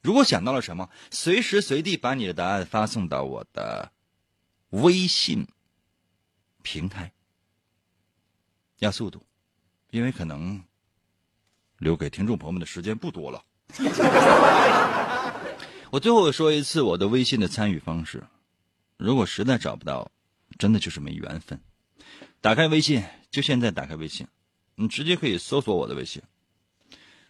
[0.02, 3.92] 如果想到了什么，随时随地把你的答案发送到我的
[4.70, 5.48] 微信
[6.62, 7.12] 平台。
[8.80, 9.26] 要速度，
[9.90, 10.64] 因为可能
[11.78, 13.44] 留给听众朋友们的时间不多了。
[15.90, 18.24] 我最后说一次我的微信的参与方式，
[18.98, 20.12] 如果实在找不到，
[20.60, 21.60] 真的就是没缘分。
[22.40, 24.28] 打开微信，就现在打开微信。
[24.76, 26.22] 你直接可以搜索我的微信。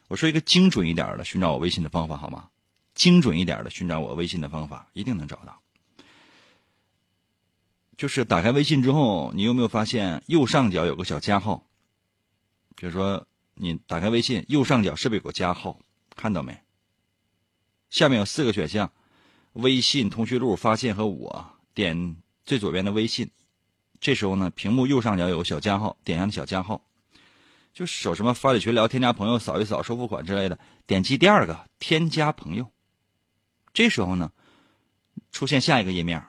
[0.10, 2.50] 我说一个精准一点的寻找我微信的方法好吗？
[2.98, 5.62] 精准一点的寻找我微信的方法，一定能找到。
[7.96, 11.64] 就是打开微信之后，你有没有发现右上角有个小加号？
[12.76, 15.80] 比如说你打开微信，右上角是不是有个加号？
[16.16, 16.60] 看到没？
[17.92, 18.92] 下面有四个选项：
[19.54, 21.54] 微信、通讯录、发现和我。
[21.76, 23.30] 点最左边的微信，
[24.00, 26.82] 这时候呢，屏幕右上角有个小加号，点上小加号。
[27.74, 32.72] 就手什么发里群聊、添加朋友、扫一扫、收付款之类的，点击第二个添加朋友。
[33.78, 34.32] 这时候呢，
[35.32, 36.26] 出现下一个页面，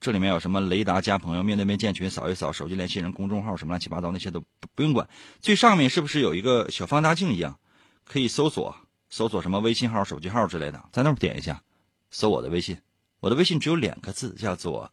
[0.00, 4.42] 这里面有什么雷达加朋友、面对面建群、扫一扫、手机联系人、公众号什么乱七八糟那些都
[4.74, 5.08] 不用管。
[5.40, 7.60] 最上面是不是有一个小放大镜一样，
[8.04, 8.74] 可以搜索
[9.10, 11.62] 搜索什么微信号、手机号之类的，在那儿点一下，
[12.10, 12.76] 搜我的微信。
[13.20, 14.90] 我的微信只有两个字，叫做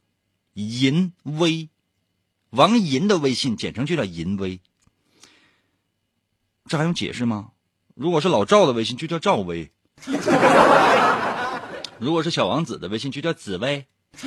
[0.54, 1.70] 银威，
[2.52, 4.62] 王银的微信，简称就叫银威。
[6.66, 7.54] 这还用解释吗？
[7.96, 9.72] 如果是老赵的微信，就叫赵薇；
[12.00, 13.86] 如果是小王子的微信，就叫紫薇。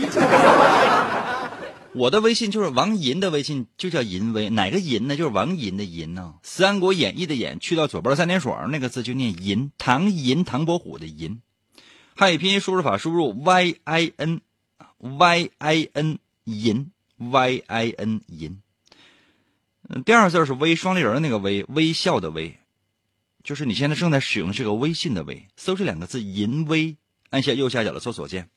[1.95, 4.49] 我的微信就是王银的微信，就叫银威。
[4.51, 5.17] 哪个银呢？
[5.17, 6.35] 就是王银的银呢？
[6.43, 9.73] 《三国演义》的演去掉左边三点水那个字就念银。
[9.77, 11.43] 唐银，唐伯虎的银。
[12.15, 14.41] 汉语拼音输入法输入 y i n
[14.99, 18.63] y i n 银 y i n 银。
[20.05, 22.57] 第二个字是微双立人那个微微笑的微，
[23.43, 25.47] 就是你现在正在使用的这个微信的微。
[25.57, 26.97] 搜这两个字“银微”，
[27.33, 28.51] 按下右下角的搜索键，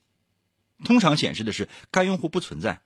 [0.83, 2.81] 通常显示的是该用户不存在。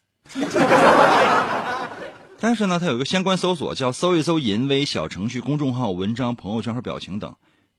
[2.39, 7.35] 但是呢，它有一个相关搜索叫“搜一搜银微”小程序、公众号、文章、朋友圈和表情等，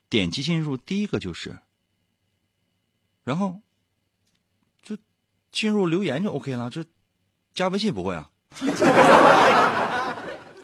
[0.08, 1.60] 点击进入，第一个就是，
[3.22, 3.60] 然后
[4.82, 4.98] 就
[5.52, 6.68] 进入留言就 OK 了。
[6.68, 6.84] 这
[7.54, 8.28] 加微信不会啊？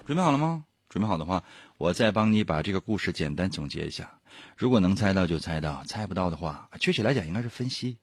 [0.04, 0.64] 准备好了吗？
[0.88, 1.44] 准备好的话，
[1.78, 4.15] 我再帮你把这个故事简单总结一下。
[4.56, 7.98] 如果能猜到就猜到，猜不到的话，确切来讲应该是分析。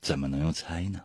[0.00, 1.00] 怎么能用猜呢？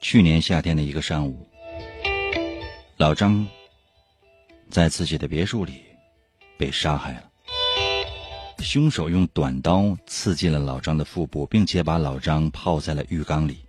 [0.00, 1.48] 去年夏天的一个上午，
[2.96, 3.44] 老张
[4.70, 5.82] 在自己的别墅里
[6.56, 7.32] 被杀害了。
[8.60, 13.65] 凶手用短刀刺进了老张的腹部，并且把老张泡在了浴缸里。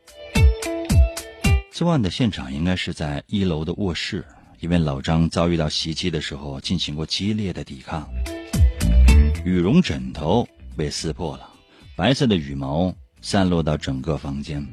[1.78, 4.26] 作案的现场应该是在一楼的卧室，
[4.62, 8.10] 因为老张遭遇到袭击的时候进行过激烈的抵抗。
[9.46, 11.48] 羽绒枕头被撕破了，
[11.96, 14.68] 白色的羽毛散落到整个房间，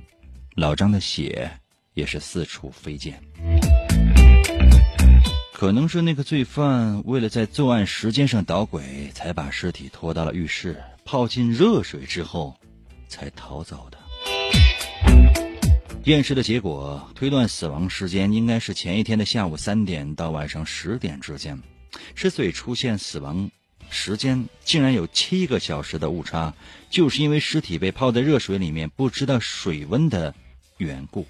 [0.54, 1.50] 老张的血
[1.92, 3.22] 也是四处飞溅。
[5.52, 12.56] 可能是那个罪犯为了在作案时间上捣鬼，才把尸体拖到了浴室，泡进热水之后，
[13.08, 13.98] 才逃走的。
[16.04, 21.58] 验尸的结果推断，死亡时间应该是前一天的下午三点到晚上十点之间。
[22.14, 23.50] 之所以出现死亡
[23.88, 26.52] 时间竟然有七个小时的误差，
[26.90, 30.34] 就是因为尸体被泡在热水里面，不知道水温的
[30.76, 31.26] 缘故。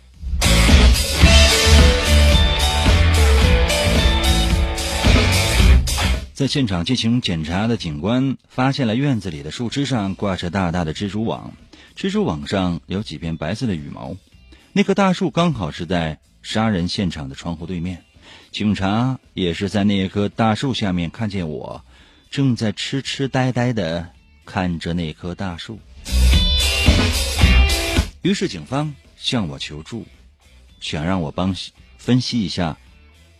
[6.33, 11.53] 在现场进行检查的警官发现了院子里的树枝上挂着大大的蜘蛛网，
[11.97, 14.17] 蜘蛛网上有几片白色的羽毛。
[14.77, 18.03] 那棵大树刚好是在杀人现场的窗户对面，
[18.51, 21.81] 警察也是在那棵大树下面看见我，
[22.29, 24.05] 正在痴痴呆呆的
[24.45, 25.79] 看着那棵大树。
[28.23, 30.05] 于是警方向我求助，
[30.81, 31.55] 想让我帮
[31.97, 32.77] 分析一下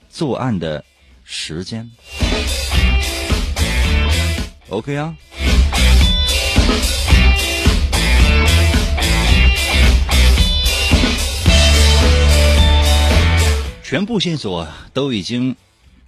[0.09, 0.85] 作案的
[1.25, 1.91] 时间。
[4.69, 5.17] OK 啊。
[13.95, 15.55] 全部线索都已经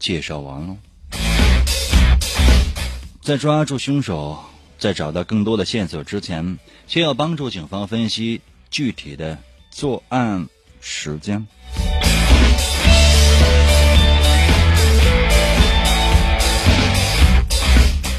[0.01, 0.77] 介绍完了，
[3.23, 4.43] 在抓住凶手、
[4.77, 6.59] 在找到更多的线索之前，
[6.89, 8.41] 先要帮助警方分析
[8.73, 9.39] 具体的
[9.71, 10.49] 作案
[10.81, 11.47] 时间。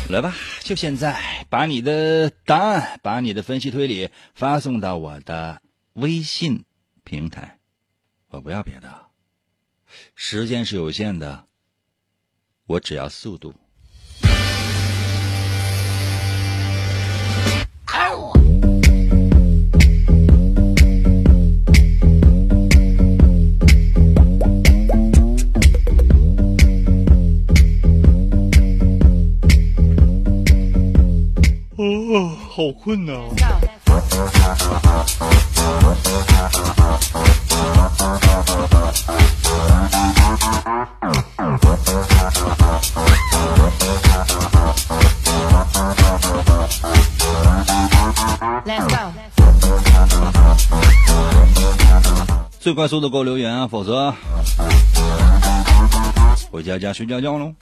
[0.07, 5.61] 来吧，就现在，把你的答案、把你的分析推理发送到我的
[5.91, 6.63] 微信
[7.03, 7.57] 平台。
[8.29, 9.06] 我不要别的，
[10.19, 11.45] 时间是有限的，
[12.65, 13.53] 我只要速度。
[31.77, 33.13] 哦，好困呐、
[48.65, 49.13] Let's go.
[52.59, 54.13] 最快速度给我留言啊，否则
[56.51, 57.53] 回家家睡觉觉喽。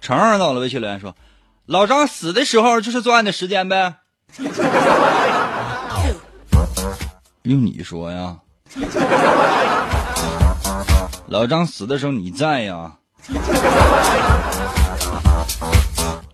[0.00, 1.14] 程儿到了微信留言说
[1.66, 3.96] ：“老张死的时候就是作案的时间呗。”
[7.44, 8.36] 用你说呀，
[11.26, 12.96] 老张死的时候你在呀。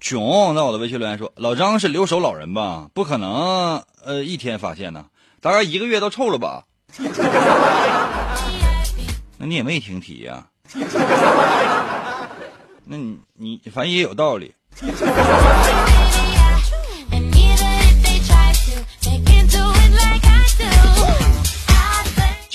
[0.00, 2.88] 囧在我的微信留言说：“老张是留守老人吧？
[2.94, 5.06] 不可能，呃，一天发现呢，
[5.40, 6.62] 大概一个月都臭了吧？
[9.38, 10.46] 那你也没听题呀、
[12.84, 14.54] 那你你反正也有道理。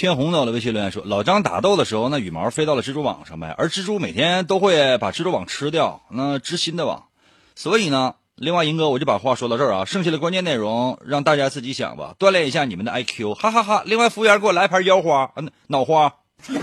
[0.02, 7.04] 千红到了微信留言说：“老张打斗的时候，那羽毛飞到了蜘蛛网上呗，而蜘蛛每天都会把蜘蛛网吃掉，那织新的网。
[7.56, 16.12] 所以呢，另外银哥我就把话说到这儿啊，剩下的关键内容让大家自己想吧，锻炼一下你们的 IQ，哈哈哈另外服务员给我来盘腰花，嗯、脑花。
[16.40, 16.56] 服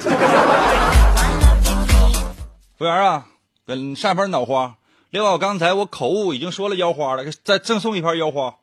[2.81, 3.27] 务员啊，
[3.65, 4.75] 给上一盘脑花。
[5.11, 8.57] 另外，我刚才我口误已经说了腰花了，再赠送一盘腰花。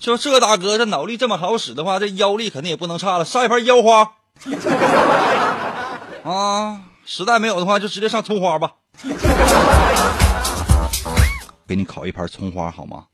[0.00, 3.24] 就这大哥，这脑力这么好使的话，这腰力肯定也不能差了。
[3.24, 4.12] 上一盘腰花，
[6.24, 8.72] 啊，实在没有的话，就直接上葱花吧。
[11.68, 13.04] 给你烤一盘葱花好吗？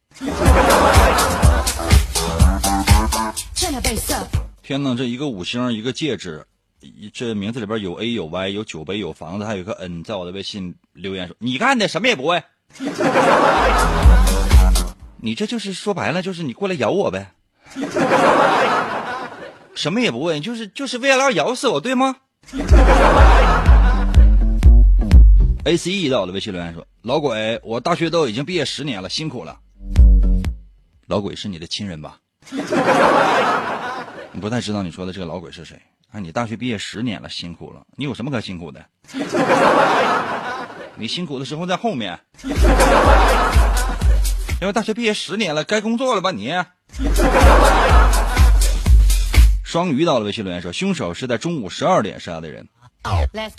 [4.63, 6.47] 天呐，这一个五星，一个戒指，
[7.13, 12.41] 这名字里边有 A 有 Y 有酒杯有房子，还有个 N，在我的微信留言说：“你干的什么也不会。”
[15.19, 17.33] 你这就是说白了，就是你过来咬我呗，
[19.75, 22.17] 什么也不问，就是就是为了要咬死我，对吗
[25.65, 29.59] ？A C E 到我的微信留言说：“老鬼，我大学都已经毕业十年了，辛苦了。”
[31.09, 32.19] 老鬼是你的亲人吧？
[34.33, 35.81] 你不太知道你说的这个老鬼是谁？
[36.13, 37.83] 啊，你大学毕业十年了，辛苦了。
[37.97, 38.85] 你有什么可辛苦的？
[40.95, 42.19] 你辛苦的时候在后面。
[44.61, 46.55] 因为大学毕业十年了，该工作了吧你？
[49.63, 52.67] 双鱼到了微信留言说，凶手是在中午十二点杀的人，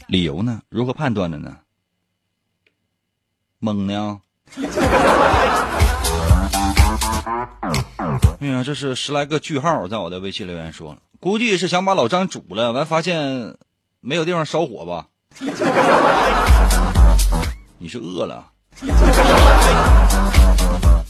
[0.08, 0.62] 理由呢？
[0.70, 1.58] 如何判断的呢？
[3.62, 4.22] 懵呢？
[8.40, 13.56] 哎呀，这是十来个句号，在我的微信留言说，估计是想把老张煮了，完发现
[14.00, 15.06] 没有地方烧火吧？
[17.78, 18.52] 你是饿了？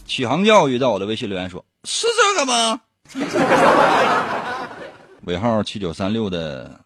[0.08, 2.80] 启航教育在我的微信留言说，是这个吗？
[5.28, 6.80] 尾号七九三六的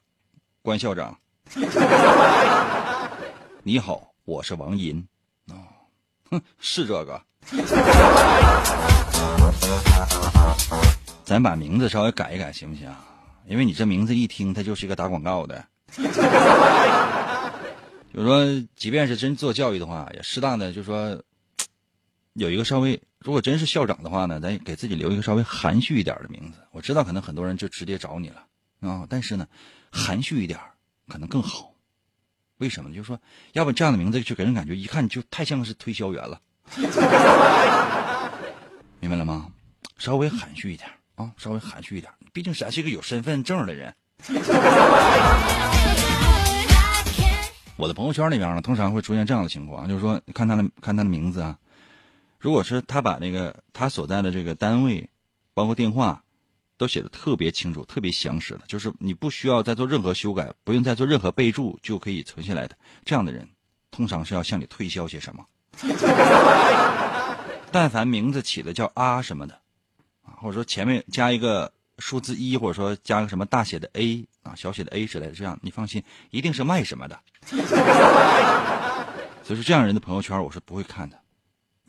[0.63, 1.15] 关校长，
[3.61, 4.97] 你好，我是王银。
[5.49, 5.53] 哦，
[6.31, 7.21] 哼，是这个。
[11.23, 12.91] 咱把名字稍微改一改，行不行？
[13.45, 15.63] 因为你这名字一听，它就是一个打广告的。
[18.11, 18.43] 就是说，
[18.75, 21.21] 即便是真做教育的话，也适当的就是说，
[22.33, 26.57] 有一个稍微，如果真是校长的话呢，咱给自己留一个稍微含蓄一点的名字。
[26.71, 28.43] 我知道可能很多人就直接找你了
[28.79, 29.47] 啊、但是呢，
[29.91, 30.59] 含蓄一点
[31.07, 31.71] 可能更好。
[32.57, 32.89] 为什么？
[32.89, 33.19] 就是说，
[33.53, 36.41] 要不这样的名字就给人感觉一看就太像是推销员了。
[38.99, 39.47] 明白了吗？
[39.99, 42.11] 稍微含蓄一点啊，稍微含蓄一点。
[42.33, 43.93] 毕竟咱是一个有身份证的人。
[47.77, 51.55] 我的朋友圈里边呢，通常会出现这样的情况，就是说，看他的看他的名字啊，
[52.41, 55.07] 如果是他把那个他所在的这个单位，
[55.53, 56.23] 包括电话，
[56.75, 62.75] 都写的特别清楚、特别详实的，就是你不需要再做任何修改，不用再做任何备注就可以存下来的。
[63.05, 63.47] 这样的人，
[63.91, 65.45] 通常是要向你推销些什么。
[67.71, 69.53] 但凡名字起的叫啊什么的，
[70.23, 77.19] 啊，或者说前面加一个数字一，或者说加个什么大写的 A 啊、小写的 A 之类的，这样你放心，一定是卖什么的。
[77.45, 77.59] 所
[79.55, 81.20] 以说，这样人的朋友圈我是不会看的，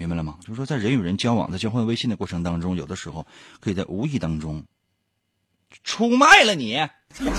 [0.03, 0.35] 明白了吗？
[0.41, 3.25] 就是说，在人与人交往、在交换微信的过程当中，有的时候
[3.61, 4.65] 可以在无意当中
[5.85, 6.85] 出卖了你。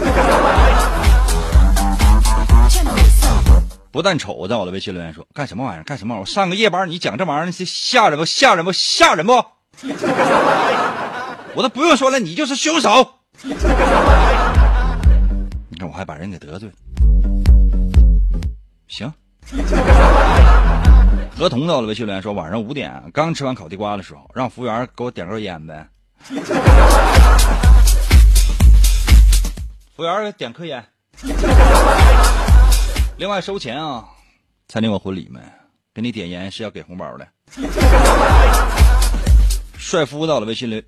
[3.92, 5.84] 不但丑，在我的微信留言说干什么玩意儿？
[5.84, 6.22] 干什么玩意儿？
[6.22, 8.24] 我上个夜班，你讲这玩意儿，这吓人不？
[8.24, 8.72] 吓人不？
[8.72, 9.34] 吓人不？
[11.56, 13.16] 我都不用说了，你就是凶手。
[13.44, 13.54] 你
[15.78, 16.76] 看，我还把人给得罪了。
[18.88, 19.12] 行。
[21.36, 25.90] 合同到了微信留言说，晚上五点刚吃完烤地瓜的时候，让服务员给我点根烟呗。
[29.96, 30.86] 服务员点颗烟。
[33.18, 34.06] 另外收钱啊！
[34.68, 35.40] 参加我婚礼没？
[35.94, 37.28] 给你点烟是要给红包的。
[39.78, 40.82] 帅夫到了微信留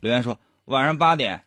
[0.00, 1.42] 留言说晚上八点。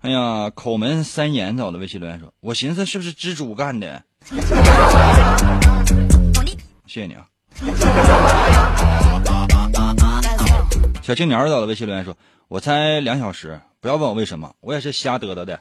[0.00, 4.04] 哎呀，口门三言到了微信留言说，我寻思是不是蜘蛛干的？
[6.86, 7.26] 谢谢你啊。
[11.02, 12.16] 小青年到了微信留言说，
[12.48, 15.60] 我猜两小时，不要问我为什么，我也是瞎嘚嘚的。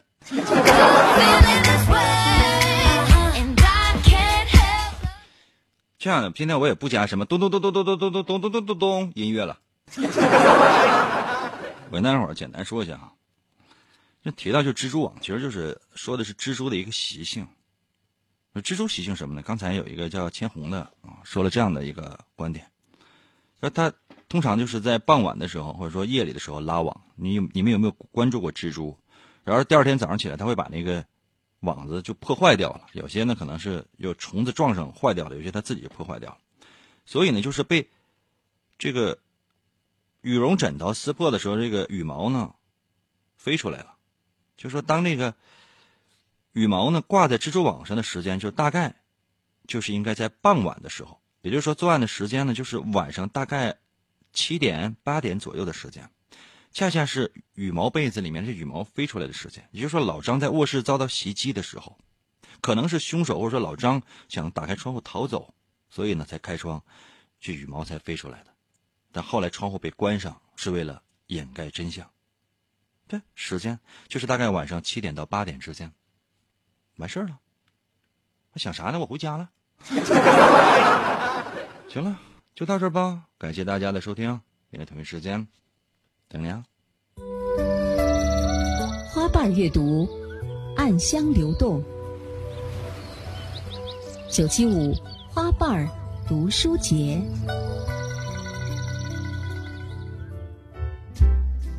[5.97, 9.57] 这样的，今天我也不加什么咚咚咚咚咚咚咚咚咚咚咚咚咚音乐了。
[11.89, 13.11] 我跟大家伙儿简单说一下啊，
[14.23, 17.47] 这提到就蜘蛛网，其实就是说的是蜘蛛的一个习性。
[18.61, 19.41] 蜘蛛习性什么呢？
[19.41, 22.69] 刚才有一个叫千红的啊，说了这样的一个观点，
[23.59, 23.93] 说它
[24.27, 27.01] 通常就是在傍晚的时候，或者说夜里的时候拉网。
[27.15, 28.97] 你有你们有没有关注过蜘蛛？
[29.43, 31.05] 然后第二天早上起来，它会把那个
[31.61, 32.87] 网子就破坏掉了。
[32.93, 36.37] 有些呢可能是有虫子撞上坏掉了，有些它自己就破坏掉了。
[37.05, 37.89] 所以呢，就是被
[38.77, 39.17] 这个
[40.21, 42.53] 羽绒枕头撕破的时候，这个羽毛呢
[43.35, 43.95] 飞出来了。
[44.55, 45.33] 就说当那个
[46.59, 48.93] 羽毛呢挂在蜘蛛网上的时间，就大概
[49.65, 53.77] 就是应该在傍晚的时候，也就是说作案的时间呢，就是晚上大概
[54.33, 56.09] 七点八点左右的时间。
[56.73, 61.97] 恰恰是羽毛被子里面这羽毛飞出来的时间，也就是说老张在卧室遭到袭击的时候，
[62.59, 65.53] 可能是凶手或者说老张想打开窗户逃走，
[65.89, 66.83] 所以呢才开窗，
[67.39, 68.53] 这羽毛才飞出来的。
[69.13, 72.05] 但后来窗户被关上是为了掩盖真相。
[73.07, 73.79] 对，时间
[74.09, 75.91] 就是大概晚上七点到八点之间，
[76.99, 77.39] 完事儿了。
[78.53, 78.99] 我想啥呢？
[78.99, 79.49] 我回家了。
[81.87, 82.19] 行了，
[82.53, 83.23] 就到这儿吧。
[83.37, 84.29] 感谢大家的收听，
[84.69, 85.47] 明天同一时间。
[86.27, 86.63] 等你啊！
[89.11, 90.07] 花瓣阅读，
[90.75, 91.81] 暗香流动。
[94.29, 94.93] 九七五
[95.33, 95.87] 花瓣儿
[96.27, 97.19] 读书节，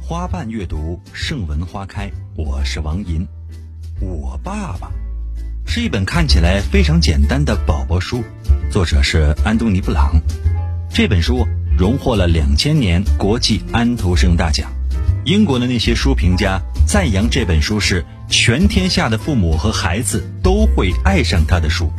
[0.03, 2.11] 花瓣阅读，盛文花开。
[2.37, 3.25] 我是王银。
[4.01, 4.91] 我爸爸
[5.73, 8.25] 是一本看起来非常简单的宝宝书，
[8.73, 10.21] 作者是安东尼·布朗。
[10.93, 11.47] 这本书
[11.79, 14.69] 荣获了两千年国际安徒生大奖。
[15.25, 21.93] 英国的那些书评家赞扬这本书是全天下的父母和孩子都会爱上他的书。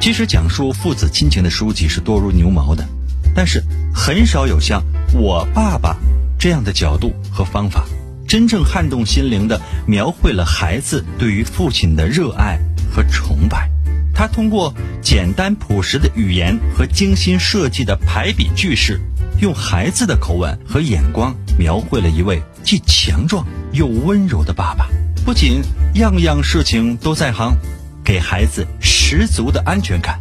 [0.00, 2.88] 其实讲述父子亲情的书籍是多如牛毛的，
[3.34, 3.62] 但是
[3.94, 5.98] 很少有像我爸爸
[6.38, 7.84] 这样的角度和方法，
[8.26, 12.58] 真正撼动心灵的描绘了孩子对于父亲的热爱
[12.90, 13.70] 和崇拜。
[14.12, 19.00] 他通过简单朴实的语言和精心设计的排比句式，
[19.40, 24.86] 用孩子的口吻和眼光描绘了一位既强壮又温柔的爸爸。
[25.24, 25.62] 不仅
[25.94, 27.56] 样样事情都在行，
[28.04, 30.20] 给孩子十足的安全感，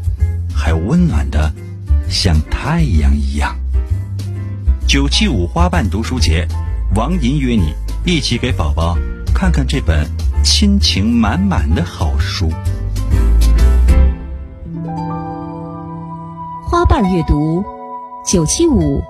[0.54, 1.52] 还温暖的
[2.10, 3.58] 像太阳一样。
[4.88, 6.48] 九七五花瓣读书节，
[6.96, 7.74] 王银约你
[8.06, 8.98] 一起给宝宝
[9.34, 10.10] 看看这本
[10.44, 12.50] 亲情满满的好书。
[16.66, 17.64] 花瓣阅读，
[18.26, 19.02] 九七五，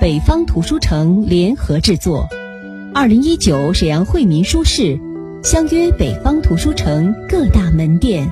[0.00, 2.26] 北方图书城联合制作，
[2.94, 4.98] 二零一九沈阳惠民书市，
[5.42, 8.30] 相约北方图书城各大门店。